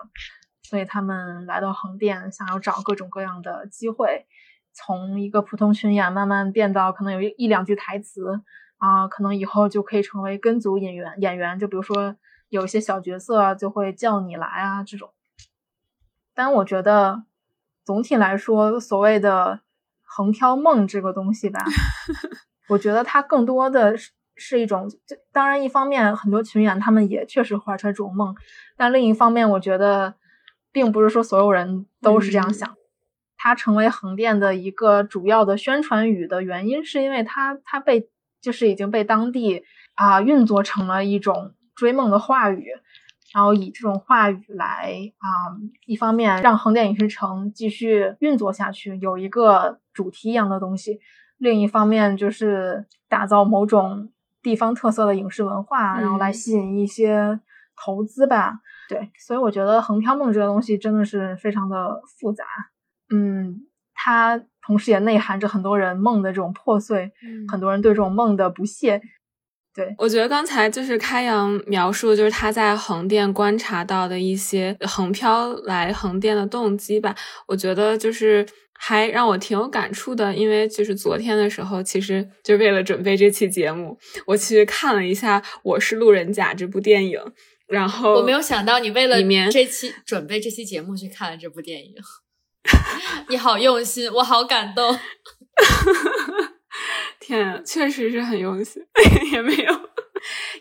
[0.64, 4.26] 所以他们来到横店，想要找各种各样的机会，
[4.74, 8.42] 从一个普通群演慢慢变到可能有一一两句台词
[8.76, 12.14] 啊，可能以后就可以成为跟组演员演员，就比如说
[12.50, 15.08] 有一些小角色就会叫你来啊这种，
[16.34, 17.22] 但我觉得。
[17.86, 19.60] 总体来说，所谓的
[20.08, 21.64] “横漂梦”这个东西吧，
[22.68, 24.88] 我觉得它更多的是是一种。
[25.32, 28.34] 当然，一方面很多群演他们也确实怀揣这种梦，
[28.76, 30.14] 但另一方面，我觉得
[30.72, 32.74] 并不是说所有人都是这样想。
[33.36, 38.08] 它成为横店的一个主要的宣传语的原因，是因为它它被
[38.40, 42.66] 就是已经被当地啊运作成了一种追梦的话语。
[43.34, 45.28] 然后以这种话语来啊，
[45.86, 50.92] 一方面让横店影视城继续运作下去，有一个主题一样的东西；
[51.38, 54.08] 另一方面就是打造某种
[54.40, 57.40] 地方特色的影视文化，然后来吸引一些
[57.76, 58.60] 投资吧。
[58.88, 62.44] 对，所以我觉得横漂梦这个东西真的是非常的复杂。
[63.10, 67.10] 嗯，它同时也内涵着很多人梦的这种破碎，
[67.50, 69.02] 很多人对这种梦的不屑。
[69.78, 77.14] 对，我觉得刚才就是开阳描述，就是他在横店观察到的一些横漂来横店的动机吧。
[77.46, 87.20] 我觉得就是还让我挺有感触的，因为就是昨天的时候，其实就为了准备这期节目，我去看了一下《我是路人甲》这部电影。
[87.68, 91.94] 然后我没有想到你为了这期准备这期节目去看了这部电影，
[93.30, 94.98] 你好用心，我好感动。
[97.28, 98.82] 天，确实是很用心，
[99.32, 99.80] 也没有，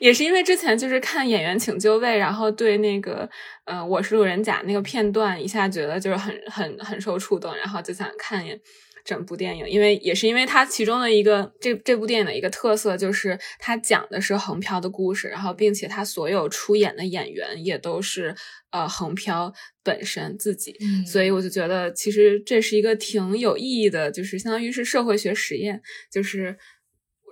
[0.01, 3.27] 也是因为之前就是看《演员请就位》，然后对那个，
[3.63, 8.59] 呃，我是路人甲那个片段，一下觉得就是很很很受触动，然后就想看一眼。
[9.07, 18.35] 整部电影，因为也是因为它其中的一个这这部电影的一个特色，就是它讲的是横漂的故事，然后并且它所有出演的演员也都是
[18.71, 26.57] 呃横漂本身自己，所以我就觉得其实这是一个挺有意义的，就是相当于是社会学实验，就是。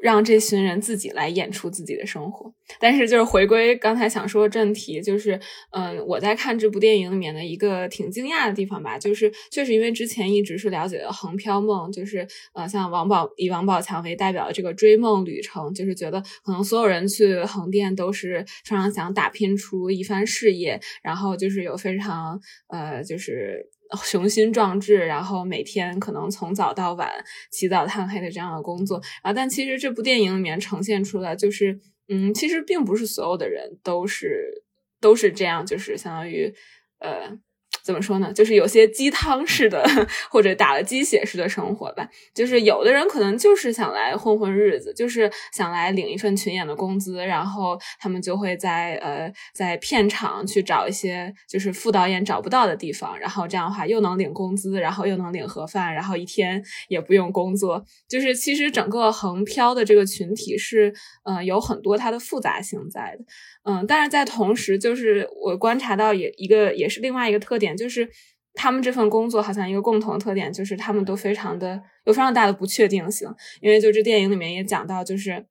[0.06, 5.40] 让这群人自己来演出自己的生活，但是就是回归刚才想说正题，就是
[5.72, 23.72] 嗯，我在看这部电影里面的一个挺惊讶的地方吧，就是确实因为之前一直是了解的横漂梦，就是呃，像王宝以王宝强为代表的这个追梦旅程，就是觉得可能所有人去横店都是非常想打拼出一番事业，然后就是有非常呃，就是。
[24.04, 27.12] 雄心壮志，然后每天可能从早到晚
[27.52, 34.64] 起早贪黑的这样的工作，啊但其实这部电影里面呈现出来就是，嗯，其实并不是所有的人都是
[35.00, 36.54] 都是这样，就是相当于，
[37.00, 37.38] 呃。
[37.86, 38.34] 怎么说呢？
[38.34, 39.88] 就是有些鸡汤式的，
[40.32, 42.10] 或者打了鸡血式的生活吧。
[42.34, 57.86] 就是有的人可能就是想来混混日子，就是想来领一份群演的工资，然后他们就会在呃在片场去找一些就是副导演找不到的地方，然后这样的话又能领工资，然后又能领盒饭，然后一天也不用工作。
[58.10, 60.92] 就是其实整个横漂的这个群体是
[61.24, 63.26] 嗯有很多它的复杂性在的。
[63.66, 68.10] 嗯，但是在同时，就是我观察到也一个也是另外一个特点，就是
[68.54, 73.28] 他们这份工作好像一个共同特点，就是他们都非常的有非常大的不确定性，
[73.62, 75.46] 因为就这电影里面也讲到，就是。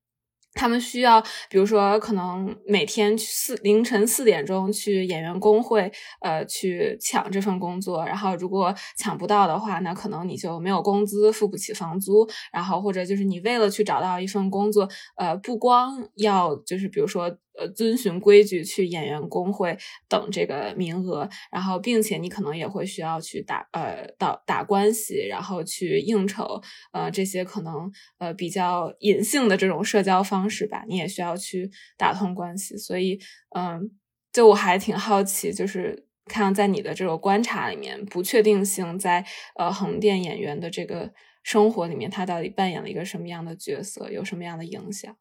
[0.56, 8.06] 他们需要，比如说，可能每天四凌晨四点钟去演员工会，呃，去抢这份工作。
[8.06, 12.24] 然后，如果抢不到的话，那可能你就没有工资，付不起房租。
[12.52, 17.36] 然后，或者就是你为了去找到一份工作，呃，不光要就是比如说。
[17.58, 19.76] 呃，遵循规矩去演员工会
[20.08, 26.60] 等这个名额，然后并且你可能也会需要去打呃打打关系，然后去应酬，
[26.92, 32.76] 呃这些可能呃比较隐性的这种社交方式吧，你也需要去打通关系。
[32.76, 33.20] 所以，
[33.56, 33.90] 嗯，
[34.32, 39.24] 就我还挺好奇，就是看在你的这个观察里面，不确定性在
[39.56, 45.16] 呃横店演员的这个生活里面他到底扮演了一个什么样的角色，有什么样的影响。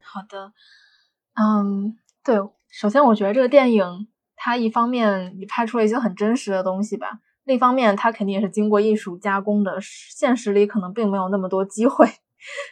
[0.00, 0.52] 好的，
[1.34, 2.36] 嗯，对，
[2.70, 3.84] 首先我觉得这个电影
[4.36, 12.06] 它一方面你拍出了一些很真实的东西吧，另一方面它肯定也是经过艺术加工的，现实里可能并没有那么多机会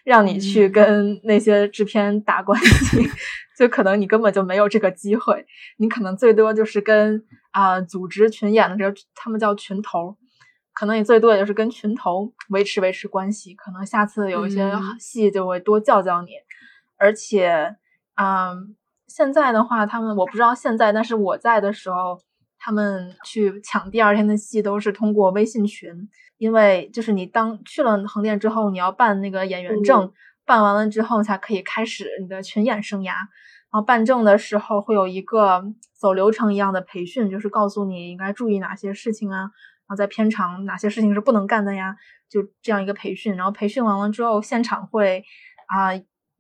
[0.04, 3.08] 让你去跟那些制片打关系，
[3.56, 5.46] 就可能你根本就没有这个机会，
[5.78, 10.16] 你可能最多就是跟啊组织群演的这个他们叫群头。
[10.72, 16.30] 可能你最多也就是跟群头维持维持关系，可能下次有一些戏就会多叫叫你。
[16.96, 17.76] 而且，
[18.20, 22.20] 嗯，现在的话，他们我不知道现在，但是我在的时候，
[22.58, 25.90] 他们去抢第二天的戏都是通过微信群，
[26.36, 30.12] 因为就是你当去了横店之后，你要办那个演员证，
[30.44, 33.12] 办完了之后才可以开始你的群演生涯。
[33.72, 35.64] 然后办证的时候会有一个
[35.96, 39.38] 走流程一样的培训，就是告诉你应该注意哪些事情啊。
[39.38, 39.50] 然
[39.86, 41.96] 后在片场哪些事情是不能干的呀？
[42.28, 45.24] 就这样一个培训，然后培训完了之后，现场会
[45.68, 45.90] 啊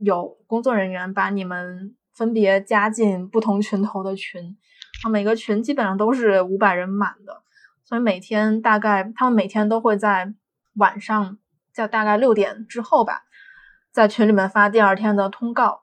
[0.00, 4.56] 有工作人员把你们分别加进不同群头的群，
[5.04, 7.42] 啊每个群基本上都是五百人满的，
[7.84, 10.34] 所以每天大概他们每天都会在
[10.74, 11.38] 晚上
[11.72, 13.22] 在大概六点之后吧，
[13.92, 15.82] 在群里面发第二天的通告。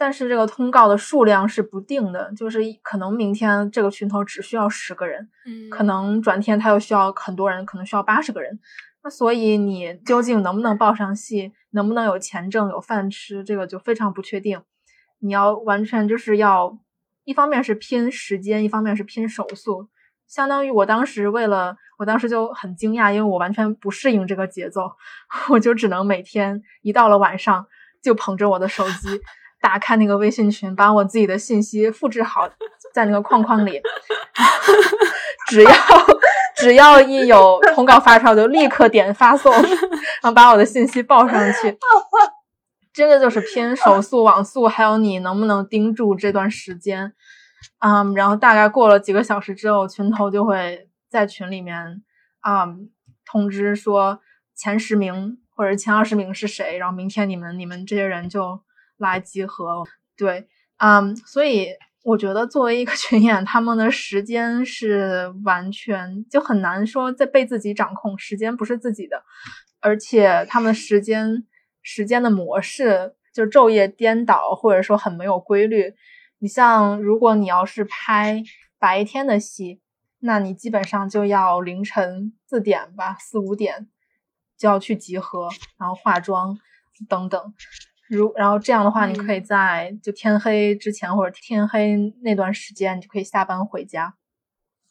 [0.00, 8.60] 但是这个通告的数量是不定的，就是可能明天这个群头只需要十个人，嗯，可能转天他又需要很多人，可能需要八十个人。
[9.02, 14.60] 那所以你究竟能不能报上戏，能不能有钱挣、有饭吃，这个就非常不确定。
[15.20, 16.78] 你要完全就是要，
[17.24, 19.88] 一方面是拼时间，一方面是拼手速。
[20.26, 24.90] 相当于我当时为了，我当时就很惊讶，因为我完全不适应这个节奏，
[25.50, 27.66] 我就只能每天一到了晚上
[28.02, 29.20] 就捧着我的手机。
[29.60, 32.48] 打开那个微信群，把我自己的信息复制好
[32.94, 33.80] 在那个框框里，
[35.50, 35.72] 只要
[36.60, 39.52] 只要一有通告发出来，就立刻点发送，
[40.22, 41.76] 然后把我的信息报上去。
[42.92, 47.12] 真的就是拼手速、网速，还有你能不能盯住这段时间。
[47.78, 52.02] 嗯，然后大概过了几个小时之后，群头就会在群里面
[52.40, 52.66] 啊
[53.24, 54.20] 通知说
[54.56, 58.60] 前十名或者前二十名是谁，然后明天你们你们这些人就。
[59.00, 59.84] 来集合，
[60.16, 60.48] 对，
[60.78, 61.68] 嗯，所以
[62.08, 69.22] 我觉得作为一个群演，他们的时间是完全就很难说在被自己掌控，时间不是自己的，
[69.80, 71.44] 而且他们时间
[71.82, 75.92] 时间的模式就昼夜颠倒，或者说很没有规律。
[76.38, 78.42] 你像如果你要是拍
[78.78, 79.82] 白天的戏，
[80.20, 83.86] 那你基本上就要凌晨四点吧，四五点
[84.56, 86.58] 就要去集合，然后化妆
[87.06, 87.54] 等等。
[88.08, 94.14] 如然后这样的话，你可以在就天黑之前或者天黑那段时间，你就可以下班回家。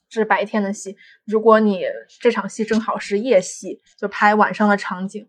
[0.10, 0.96] 这是白天的戏。
[1.26, 1.82] 如果你
[2.22, 5.28] 这场戏正好是夜戏，就拍晚上的场景，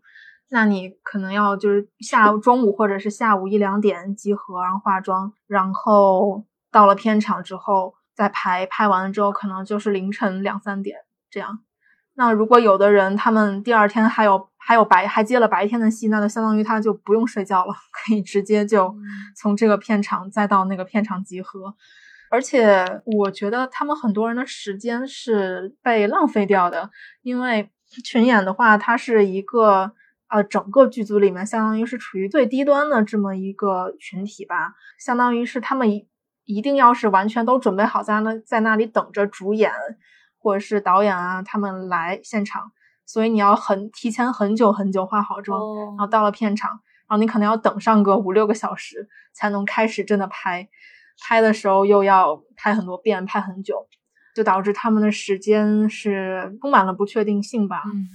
[0.49, 8.65] 那你可能要就是下午中午或者是下午一两点集合，然后化妆，然后到了片场之后再拍。
[8.67, 11.59] 拍完了之后，可能就是凌晨两三点这样。
[12.13, 18.93] 那如果有的人他们第二天还有还有白还接了白天的戏，那就相当于他就不用睡觉了，可以直接就
[19.35, 21.73] 从这个片场再到那个片场集合。
[22.29, 26.91] 而且我觉得他们很多人的时间是被浪费掉的，
[27.23, 27.71] 因为
[28.03, 29.91] 群演的话，它是一个
[30.27, 36.07] 呃整个剧组里面相当于是处于最低端的这么一个群体吧，相当于是他们一
[36.45, 39.71] 一定要是完全都准备好在那在那里等着主演。
[40.41, 42.71] 或者是导演啊，他们来现场，
[43.11, 46.69] 所以你要很提前很久很久化好妆，然后到了片场，
[47.07, 50.69] 然后你可能要等上个五六个小时才能开始真的拍，
[51.19, 53.87] 拍的时候又要拍很多遍，拍很久，
[54.35, 57.81] 就导致他们的时间是充满了不确定性吧。
[57.87, 58.09] 嗯，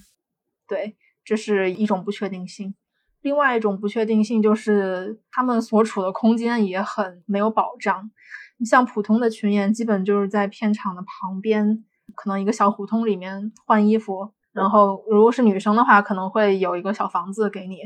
[0.68, 2.76] 对，这是一种不确定性。
[3.20, 8.12] 另外一种不确定性就是他们所处的空间也很没有保障。
[8.58, 11.84] 你像普通的群演，基本就是在片场的旁边。
[12.14, 17.78] 可能一个小胡同里面换衣服，然后如果是女生的话，可能会有一个小房子给你，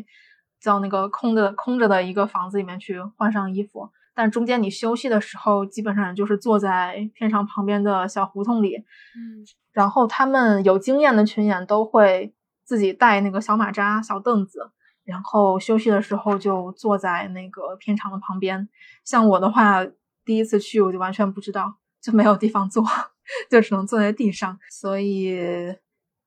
[0.61, 3.91] 叫那个空的空着的一个房子里面去换上衣服。
[4.15, 8.77] 但中间你休息的时候，基本上就是坐在片场旁边的小胡同里。
[8.77, 14.71] 嗯，然后他们有经验的群演都会自己带那个小马扎、小凳子，
[15.05, 18.69] 然后休息的时候就坐在那个片场的旁边。
[19.05, 19.87] 像我的话，
[20.25, 22.85] 第一次去我就完全不知道，就没有地方坐。
[23.51, 25.39] 就只能坐在地上，所以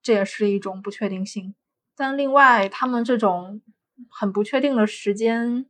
[0.01, 1.55] 这也是一种不确定性。
[1.95, 3.61] 但另外，他们这种
[4.09, 5.65] 很不确定的时间，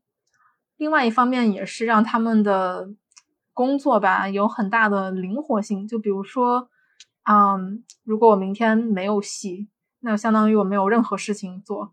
[0.78, 2.90] 另外一方面也是让他们的
[3.54, 5.88] 工作吧有很大的灵活性。
[5.88, 6.70] 就比如说，
[7.30, 9.70] 嗯，如果我明天没有戏，
[10.00, 11.92] 那相当于我没有任何事情做。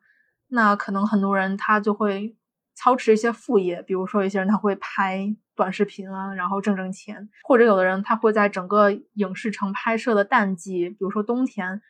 [0.49, 2.37] 那可能很多人他就会
[2.75, 11.83] 操持一些副业，比如说一些人他会拍短视频啊，然后挣挣钱，或者有的人他会在整个影视城拍摄的淡季，比如说冬天，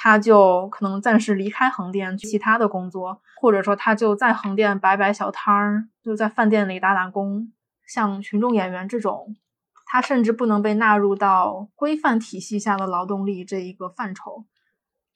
[0.00, 7.52] 他就可能暂时离开横店去其他的工作，或者说他就在横店摆摆小摊儿，就在饭店里打打工。
[7.84, 9.34] 像群众演员这种，
[9.86, 14.44] 他甚至不能被纳入到规范体系下的劳动力这一个范畴，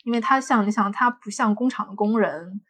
[0.03, 2.61] 因为他像你想，他不像工厂的工人。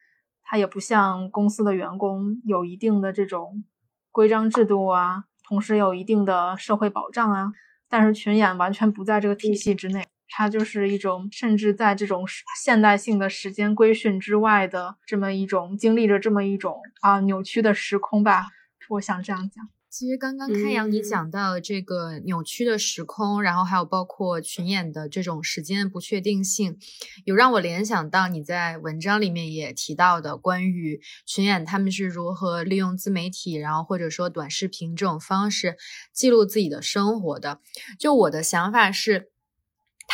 [0.45, 3.65] 他也不像公司的员工有一定的这种
[4.11, 7.53] 规章制度啊，同时有一定的社会保障啊。
[7.89, 12.25] 但是群演完全不在这个体系之内，它就是一种甚至在这种
[12.61, 18.47] 现代性的时间规训之外的这么一种经历着这么一种啊扭曲的时空吧。
[18.89, 19.69] 我想这样讲。
[19.89, 26.79] 其实刚刚开阳你讲到这个扭曲的时空，然后还有包括群演的这种时间不确定性，
[27.27, 35.77] 有让我联想到你在文章里面也提到的关于群演他们是如何利用自媒体，然后或者说短视频这种方式
[36.15, 37.61] 记录自己的生活的。
[37.99, 39.29] 就我的想法是，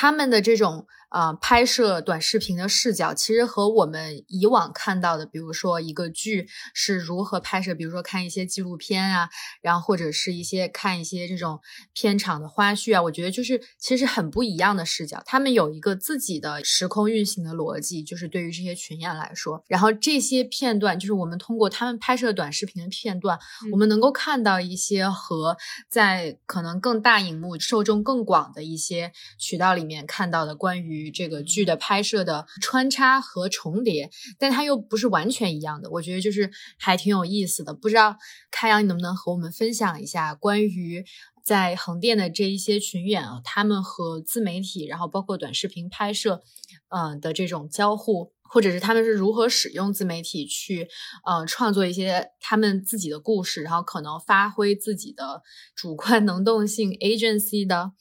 [0.01, 0.87] 他们的这种。
[1.09, 9.31] 啊，拍摄短视频的视角其实和我们以往看到的，比如说一个剧是如何拍摄，比如说看一些纪录片啊，
[9.63, 11.61] 然后或者是一些看一些这种
[11.95, 15.23] 片场的花絮啊，我觉得就是其实很不一样的视角。
[15.25, 23.39] 他们有一个自己的时空运行的逻辑，就是对于这些群演来说，然后这些片段就是我们通过他们拍摄短视频的片段，
[23.73, 25.57] 我们能够看到一些和
[25.89, 30.98] 在可能更大荧幕、受众更广的一些渠道里面看到的关于。
[30.99, 37.73] 与这个剧的拍摄的穿插和重叠，但它又不是完全一样的，我觉得就是还挺有意思的。
[37.73, 38.17] 不知道
[38.51, 41.05] 开阳，你能不能和我们分享一下关于
[41.45, 46.43] 在横店的这一些群演啊，他们和自媒体，然后包括短视频拍摄，
[46.89, 50.89] 嗯的这种交互，或者是他们是如何使用自媒体去，
[51.25, 55.43] 呃，创作一些他们自己的故事，然后可能发挥自己的
[55.75, 57.93] 主观能动性 agency 的，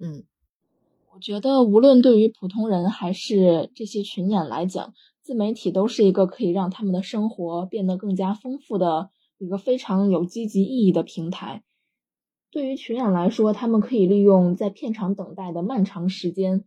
[0.00, 0.24] 嗯。
[1.16, 4.92] 我觉得，无论对于普通人还是这些群演来讲，
[5.22, 9.08] 自媒体都是一个可以让他们的生活变得更加丰富的
[9.38, 11.62] 一个非常有积极意义的平台。
[12.50, 16.66] 对于群演来说，他们可以利用在片场等待的漫长时间，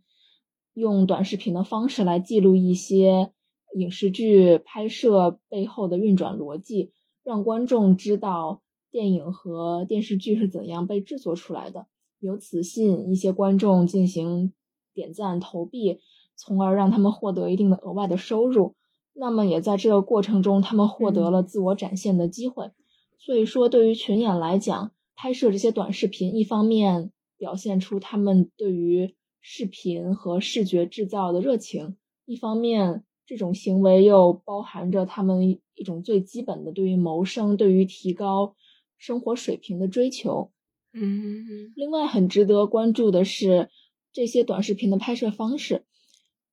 [0.74, 3.30] 用短视频的方式来记录一些
[3.76, 6.90] 影视剧拍摄背后的运转逻辑，
[7.22, 11.86] 让观众知道电影和电视剧是怎样被制作出来的。
[12.20, 14.52] 由此吸引一些观众进行
[14.94, 15.98] 点赞投币，
[16.36, 18.74] 从而让他们获得一定的额外的收入。
[19.12, 22.70] 那么也在这个过程中，他们获得了自我展现的机会。
[23.18, 38.54] 所以说，对于群演来讲，拍摄这些短视频，一方面表现出他们对于视频和视觉制造的热情，一方面这种行为又包含着他们一种最基本的对于谋生、对于提高
[38.96, 40.50] 生活水平的追求。
[40.92, 43.68] 嗯，另外很值得关注的是
[44.12, 45.84] 这些短视频的拍摄方式。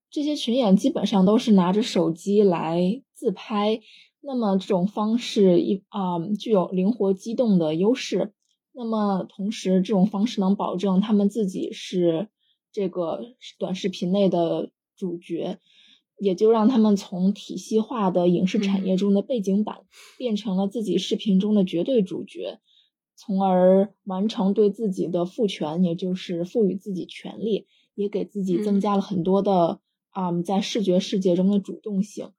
[0.09, 3.81] 这些群演基本上都是拿着手机来自拍，
[4.21, 8.33] 那么这种方式一啊具有灵活机动的优势。
[8.73, 12.29] 那么同时，这种方式能保证他们自己是
[12.71, 15.57] 这个短视频内的主角，
[16.19, 19.79] 也就让他们从体系化的影视产业中的背景板
[20.17, 22.59] 变成了自己视频中的绝对主角。
[23.19, 27.65] 从而完成对自己的赋权，也就是赋予自己权利，
[27.95, 29.79] 也给自己增加了很多的
[30.11, 32.29] 啊，在视觉世界中的主动性。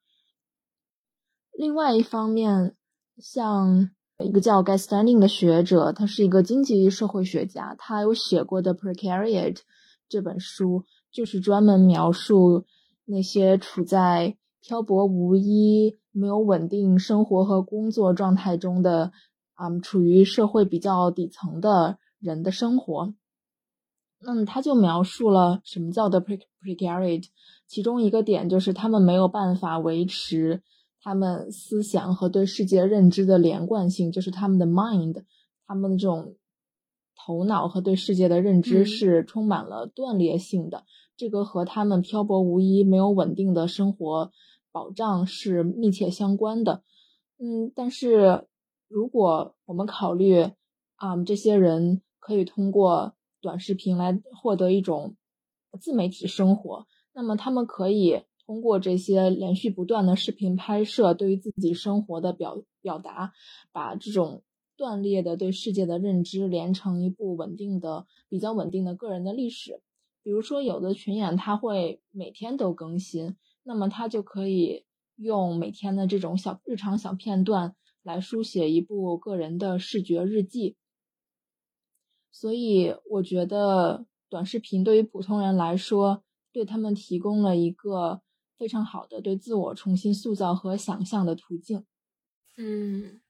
[1.52, 2.76] 另外一方面，
[3.18, 3.90] 像
[4.24, 9.54] 一个叫 Gastanding 的学者，他是一个经济社会学家，他有写过的《Precariat》
[10.08, 12.66] 这本书，就是专门描述
[13.04, 19.10] 那些处在漂泊无依、没有稳定生活和工作状态中的。
[19.60, 23.12] 嗯，处于社会比较底层的人的生活，
[24.20, 27.26] 那么他就描述了什么叫的 precariat，
[27.66, 30.62] 其中一个点就是他们没有办法维持
[31.02, 35.24] 他们思想和对世界认知的连贯性，就是他们的 mind，
[35.66, 36.36] 他们的这种
[37.16, 40.84] 头脑和对世界的认知是充满了断裂性的，
[41.16, 44.30] 这个和他们漂泊无依、没有稳定的生活
[44.70, 46.84] 保障是密切相关的。
[47.38, 48.46] 嗯，但是。
[48.88, 50.50] 如果我们考虑，
[50.96, 55.16] 啊，这些人可以通过短视频来获得一种
[55.80, 63.32] 自媒体生活，那么他们可以通过这些连续不断的视频拍摄，对于自己生活的表表达，
[63.72, 64.42] 把这种
[64.76, 69.82] 断裂的对世界的认知连成一部稳定的、比较稳定的个人的历史。
[70.22, 73.36] 比如说，有的群演他会每天都更新。
[73.62, 74.86] 那么他就可以
[75.16, 80.76] 用每天的这种小日常小片段来书写一部个人的视觉日记。
[82.30, 86.22] 所以，我觉得短视频对于普通人来说，
[86.52, 88.20] 对他们提供了一个
[88.56, 91.84] 非常好的对自我重新塑造和想象的途径。
[92.56, 93.20] 嗯，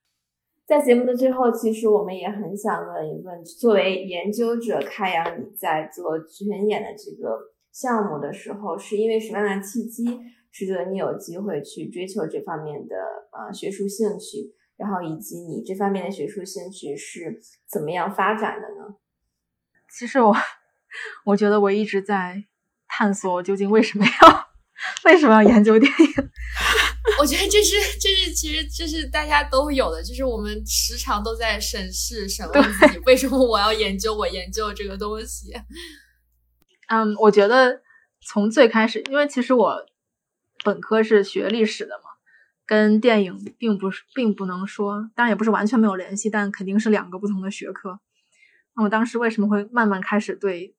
[0.67, 10.05] 在节目的最后，其实我们也很想问一问，作为研究者，开阳，你在做群演的这个项目的时候，是因为什么样的契机，
[10.51, 12.97] 使得你有机会去追求这方面的
[13.33, 14.55] 呃学术兴趣？
[14.77, 18.95] 然后以及你这方面的学术兴趣是怎么样发展的呢？
[19.91, 20.37] 其实我，
[21.25, 22.45] 我觉得我一直在
[22.87, 24.49] 探索究竟为什么要
[25.05, 26.31] 为什么要研究电影。
[27.19, 35.53] 我觉得这是这是其实这是大家都有的，就是我们时常都在审视审问自己，为什么我要研究我研究这个东西。
[36.87, 37.83] 嗯，我觉得
[38.21, 39.85] 从最开始，因为其实我
[40.65, 42.11] 本科是学历史的嘛。
[42.67, 47.99] 跟电影并不是，并不能说，当然也不是完全没有联系，但肯定是两个不同的学科。
[48.77, 50.77] 那我当时为什么会慢慢开始对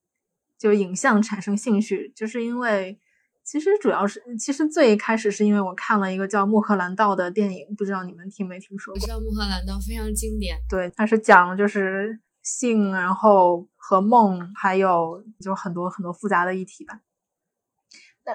[0.55, 2.99] 就影像产生兴趣，就是因为
[3.43, 8.99] 其实主要是，其实最开始是因为我看了一个叫《穆赫兰道》的电影，不知道你们听没听说过？
[8.99, 16.99] 知道《穆赫兰道》非常经典，对，它是讲就是性，然后和梦，还有就很多很多复杂的议题吧。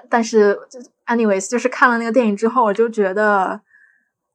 [0.09, 0.59] 但是
[1.07, 3.61] ，anyways，就是看了那个电影之后，我就觉得，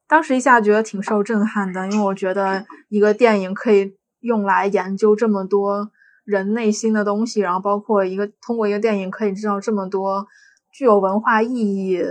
[0.08, 5.90] 当时一下觉得挺受震撼的，因为我觉得一个电影可以用来研究这么多
[6.24, 10.26] 人内心的东西，然后包括一个通过一个电影可以知道这么多
[10.72, 12.02] 具有文化意义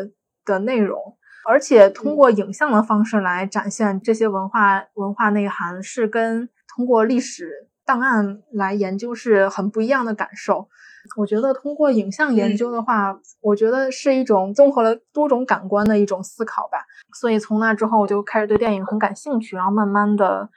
[0.44, 10.68] 的内容，而且通过影像的方式来展现这些文化文化内涵，是跟通过历史档案来研究是很不一样的感受。
[11.18, 16.80] 我觉得通过影像研究的话，我觉得是一种综合了多种感官的一种思考吧。
[17.20, 20.50] 所以从那之后，我就开始对电影很感兴趣，然后慢慢的，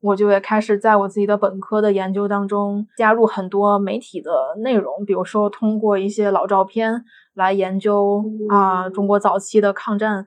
[0.00, 10.24] 我就也开始在我自己的本科的研究当中加入很多媒体的内容，比如说通过一些老照片来研究啊中国早期的抗战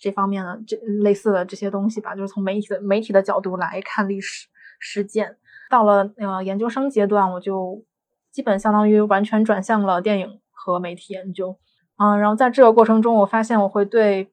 [0.00, 4.46] 这方面的这类似的这些东西吧，就是从媒体的媒体的角度来看历史
[4.78, 5.36] 事件。
[5.68, 7.84] 到了呃研究生阶段，我就。
[8.32, 11.56] 基本相当于完全转向了电影和媒体研究，
[11.98, 14.30] 嗯，然后在这个过程中，我发现我会对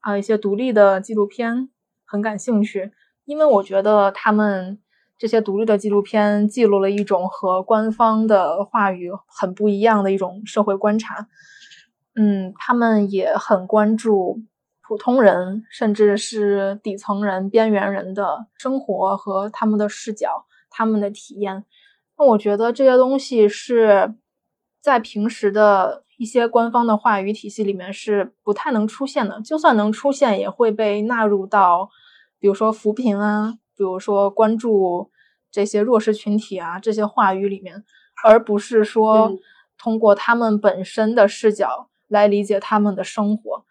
[0.00, 1.68] 啊一些独立的纪录片
[2.04, 2.92] 很感兴趣，
[3.24, 4.78] 因为我觉得他们
[5.18, 11.26] 这些独立的纪录片记录了一种和官方的话语很不一样的一种社会观察，
[12.14, 14.42] 嗯，他们也很关注
[14.86, 21.64] 普通人，甚至是底层人、边缘人的生活和他们的视角、他们的体验。
[22.20, 24.14] 那我觉得这些东西是
[24.82, 31.88] 在平时的一些官方的话语体系里面是不太能出现的，就算能出现，也会被纳入到，
[32.38, 35.10] 比如说扶贫啊，比如说关注
[35.50, 37.82] 这些弱势群体啊这些话语里面，
[38.22, 39.32] 而不是说
[39.78, 43.64] 通过他们本身的视角来理解他们的生活。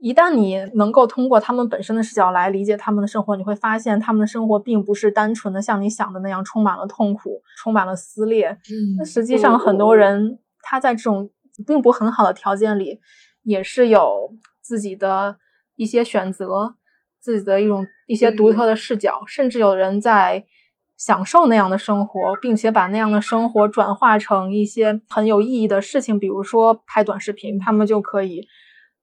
[0.00, 8.48] 一旦你能够通过他们本身的视角来理解他们的生活，你会发现他们的生活并不是单纯的像你想的那样充满了痛苦、充满了撕裂。
[8.48, 11.28] 嗯，那实际上很多人他在这种
[11.66, 12.98] 并不很好的条件里，
[13.42, 15.36] 也是有自己的
[15.76, 16.76] 一些选择，
[17.20, 20.46] 自己的一种一些独特的视角，甚至有人在
[20.96, 28.48] 享受那样的生活，并且把那样的生活转化成一些很有意义的事情，比如说拍短视频，他们就可以。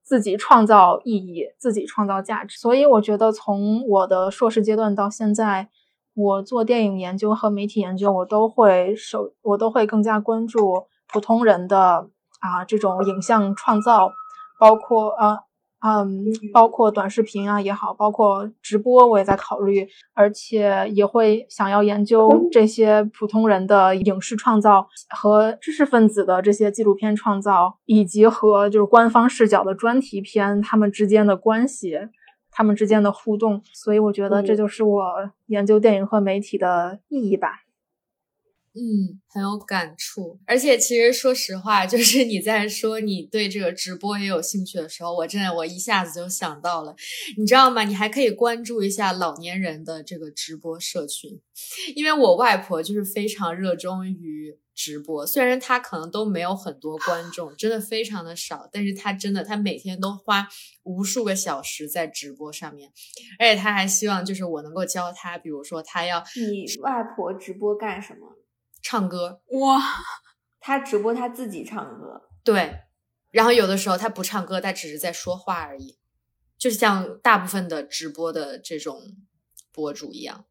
[0.08, 2.58] 自己创造意义，自己创造价值。
[2.58, 5.68] 所以我觉得，从我的硕士阶段到现在，
[6.16, 12.08] 我做电影研究和媒体研究，我都会首，我都会更加关注普通人的
[12.39, 14.14] 啊这种影像创造，
[14.58, 15.46] 包括啊。
[15.88, 31.97] 嗯，包括短视频啊也好，包括直播，我也在考虑，而且也会想要研究这些普通人的影视创造和知识分子的这些纪录片创造，以及和就是官方视角的专题片他们之间的关系，
[32.51, 33.61] 他们之间的互动。
[33.73, 37.66] 所以我觉得这就是我研究电影和媒体的意义吧。
[38.78, 40.39] 嗯，很有感触。
[40.45, 46.95] 而且其实说实话，就是你在说你对这个直播也有兴趣的时候，我真的我一下子就想到了，
[47.39, 47.84] 你知道吗？
[47.84, 51.41] 你还可以关注一下老年人的这个直播社群，
[51.95, 60.47] 因为我外婆就是非常热衷于直播，虽然她可能都没有很多观众，真的非常的少，但是她真的她每天都花
[60.84, 62.91] 无数个小时在直播上面，
[63.39, 68.38] 而且她还希望就是我能够教她，比如说她要你外婆直播干什么？
[68.89, 69.81] 唱歌哇，
[70.61, 72.83] 他直播他自己唱歌，对。
[73.31, 75.99] 然后有的时候他不唱歌，他只是在说话而已，
[76.57, 79.01] 就像大部分的直播的这种
[79.73, 80.45] 博主一样。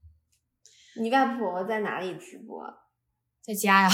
[1.01, 2.63] 你外婆在哪里直播？
[3.43, 3.91] 在家呀，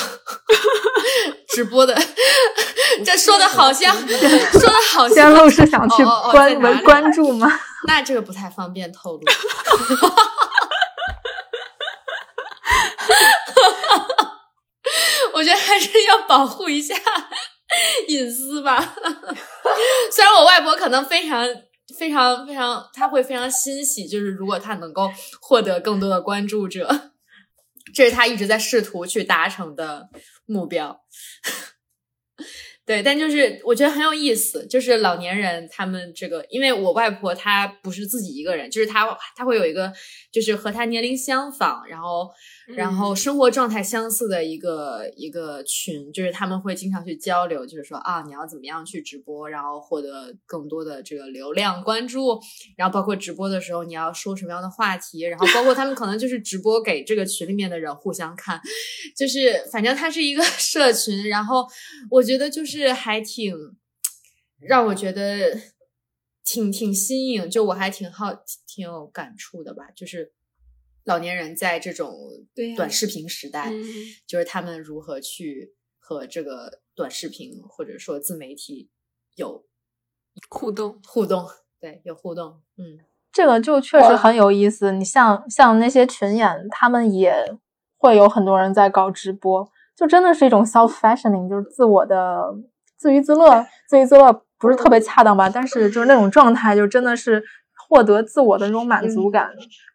[1.49, 1.95] 直播的，
[3.07, 5.14] 这说的好像说的好像。
[5.14, 7.49] 仙露是想去哦哦哦关在哪里关注吗？
[7.86, 9.22] 那这个不太方便透露。
[15.43, 16.95] 我觉得还是要保护一下
[18.07, 18.78] 隐私吧。
[20.12, 21.45] 虽然我外婆可能非常、
[21.99, 27.11] 非常、非常，她会非常欣喜，就是如果她能够获得更多的关注者，
[27.93, 30.11] 这是她一直在试图去达成的
[30.47, 31.01] 目标。
[32.84, 39.93] 对，但就是我觉得很有意思，就是老年人他们这个，因为我外婆她不是自己一个人，就是她她会有一个
[40.32, 42.30] 就是和她年龄相仿，然后
[42.69, 52.41] 然后生活状态相似的一个一个群，就是他们会经常去交流，就是说啊，你要怎么样去直播，然后获得更多的这个流量关注，
[52.77, 58.61] 然后包括直播的时候你要说什么样的话题，然后包括他们可能就是直播给这个群里面的人互相看，
[59.17, 61.67] 就是反正它是一个 社群，然后
[62.11, 63.55] 我觉得就是还挺
[64.61, 65.59] 让我觉得
[66.45, 68.33] 挺挺新颖，就我还挺好
[68.67, 70.33] 挺有感触的吧，就是
[71.05, 72.14] 老年人在这种
[72.76, 73.84] 短视频时代，嗯
[74.26, 78.90] 就是他们如何去和这个短视频或者说自媒体
[79.36, 79.64] 有
[80.48, 81.46] 互动，互动，
[81.80, 82.98] 对，有互动，嗯。
[83.32, 84.92] 这个就确实很有意思。
[84.92, 87.34] 你像像那些群演，他们也
[87.96, 92.55] 会有很多人在搞直播，就真的是一种 self fashioning，就是自我的
[92.98, 93.66] 自娱自乐。
[93.88, 95.48] 自娱自乐不是特别恰当吧？
[95.48, 97.42] 但是就是那种状态，就真的是
[97.93, 99.51] 获得自我的那种满足感，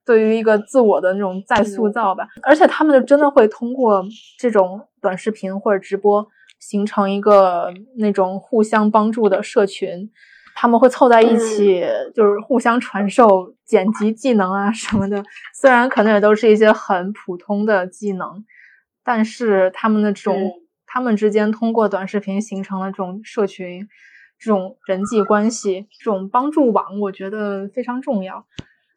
[0.05, 2.27] 对于一个自我的那种再塑造吧。
[2.43, 4.05] 而且他们就真的会通过
[4.37, 6.27] 这种短视频或者直播，
[6.59, 10.11] 形成一个那种互相帮助的社群。
[10.53, 11.83] 他们会凑在一起，
[12.13, 15.23] 就是互相传授剪辑技能啊什么的。
[15.59, 18.45] 虽然可能也都是一些很普通的技能，
[19.03, 20.51] 但是他们的这种，嗯
[20.89, 23.87] 他们之间通过短视频形成了这种社群、
[24.39, 28.45] 这种人际关系、这种帮助网，我觉得非常重要。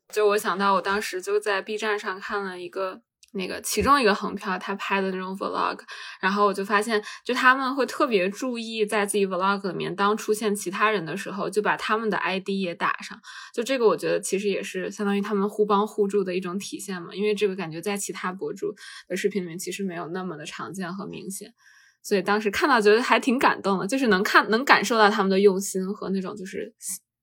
[0.09, 3.01] 就我想到，我当时就在 B 站上看了一个
[3.32, 5.78] 那个其中一个横漂他拍的那种 vlog，
[6.20, 13.16] 然后我就发现，就他们会特别注意在自己 vlog 里面，当出现其他人的时候，就把他们的 ID 也打上。
[13.55, 17.14] 就这个，我觉得其实也是相当于他们互帮互助的一种体现嘛。
[17.14, 18.74] 因为这个感觉在其他博主
[19.07, 21.55] 的视频里面其实没有那么的常见和明显。
[22.03, 26.74] 所以当时看到觉得还挺感动的，就是能看能感受到他们的用心和那种就是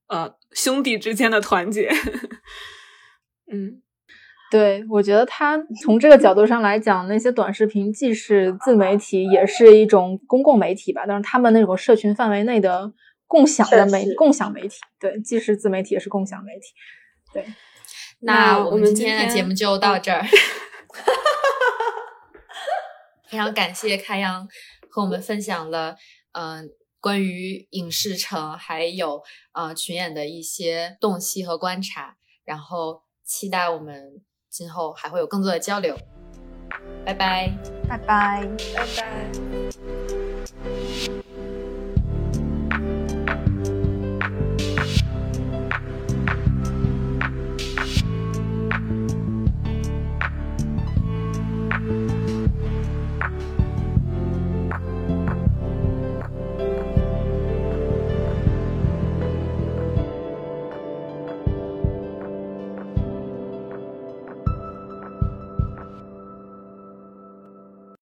[0.07, 1.89] 呃兄弟之间的团结。
[3.51, 3.82] 嗯，
[4.51, 11.03] 对，我觉得他从这个角度上来讲，那些短视频既是自媒体，也是一种公共媒体吧。
[11.07, 12.91] 但是他们那种社群范围内的
[13.25, 16.67] 共享的媒共享媒体，对，既是自媒体，也是共享媒体。
[17.34, 17.45] 对，
[18.19, 20.21] 那我们今天的节目就到这儿，
[23.30, 24.47] 非常感谢开阳
[24.89, 25.95] 和我们分享了，
[26.32, 26.69] 嗯、
[26.99, 29.21] 关于影视城还有
[29.53, 35.97] 呃群演的一些洞悉和观察，然后期待我们今后还会有更多的交流。
[37.05, 37.49] 拜拜。
[37.88, 38.47] 拜拜。
[38.75, 39.97] 拜拜。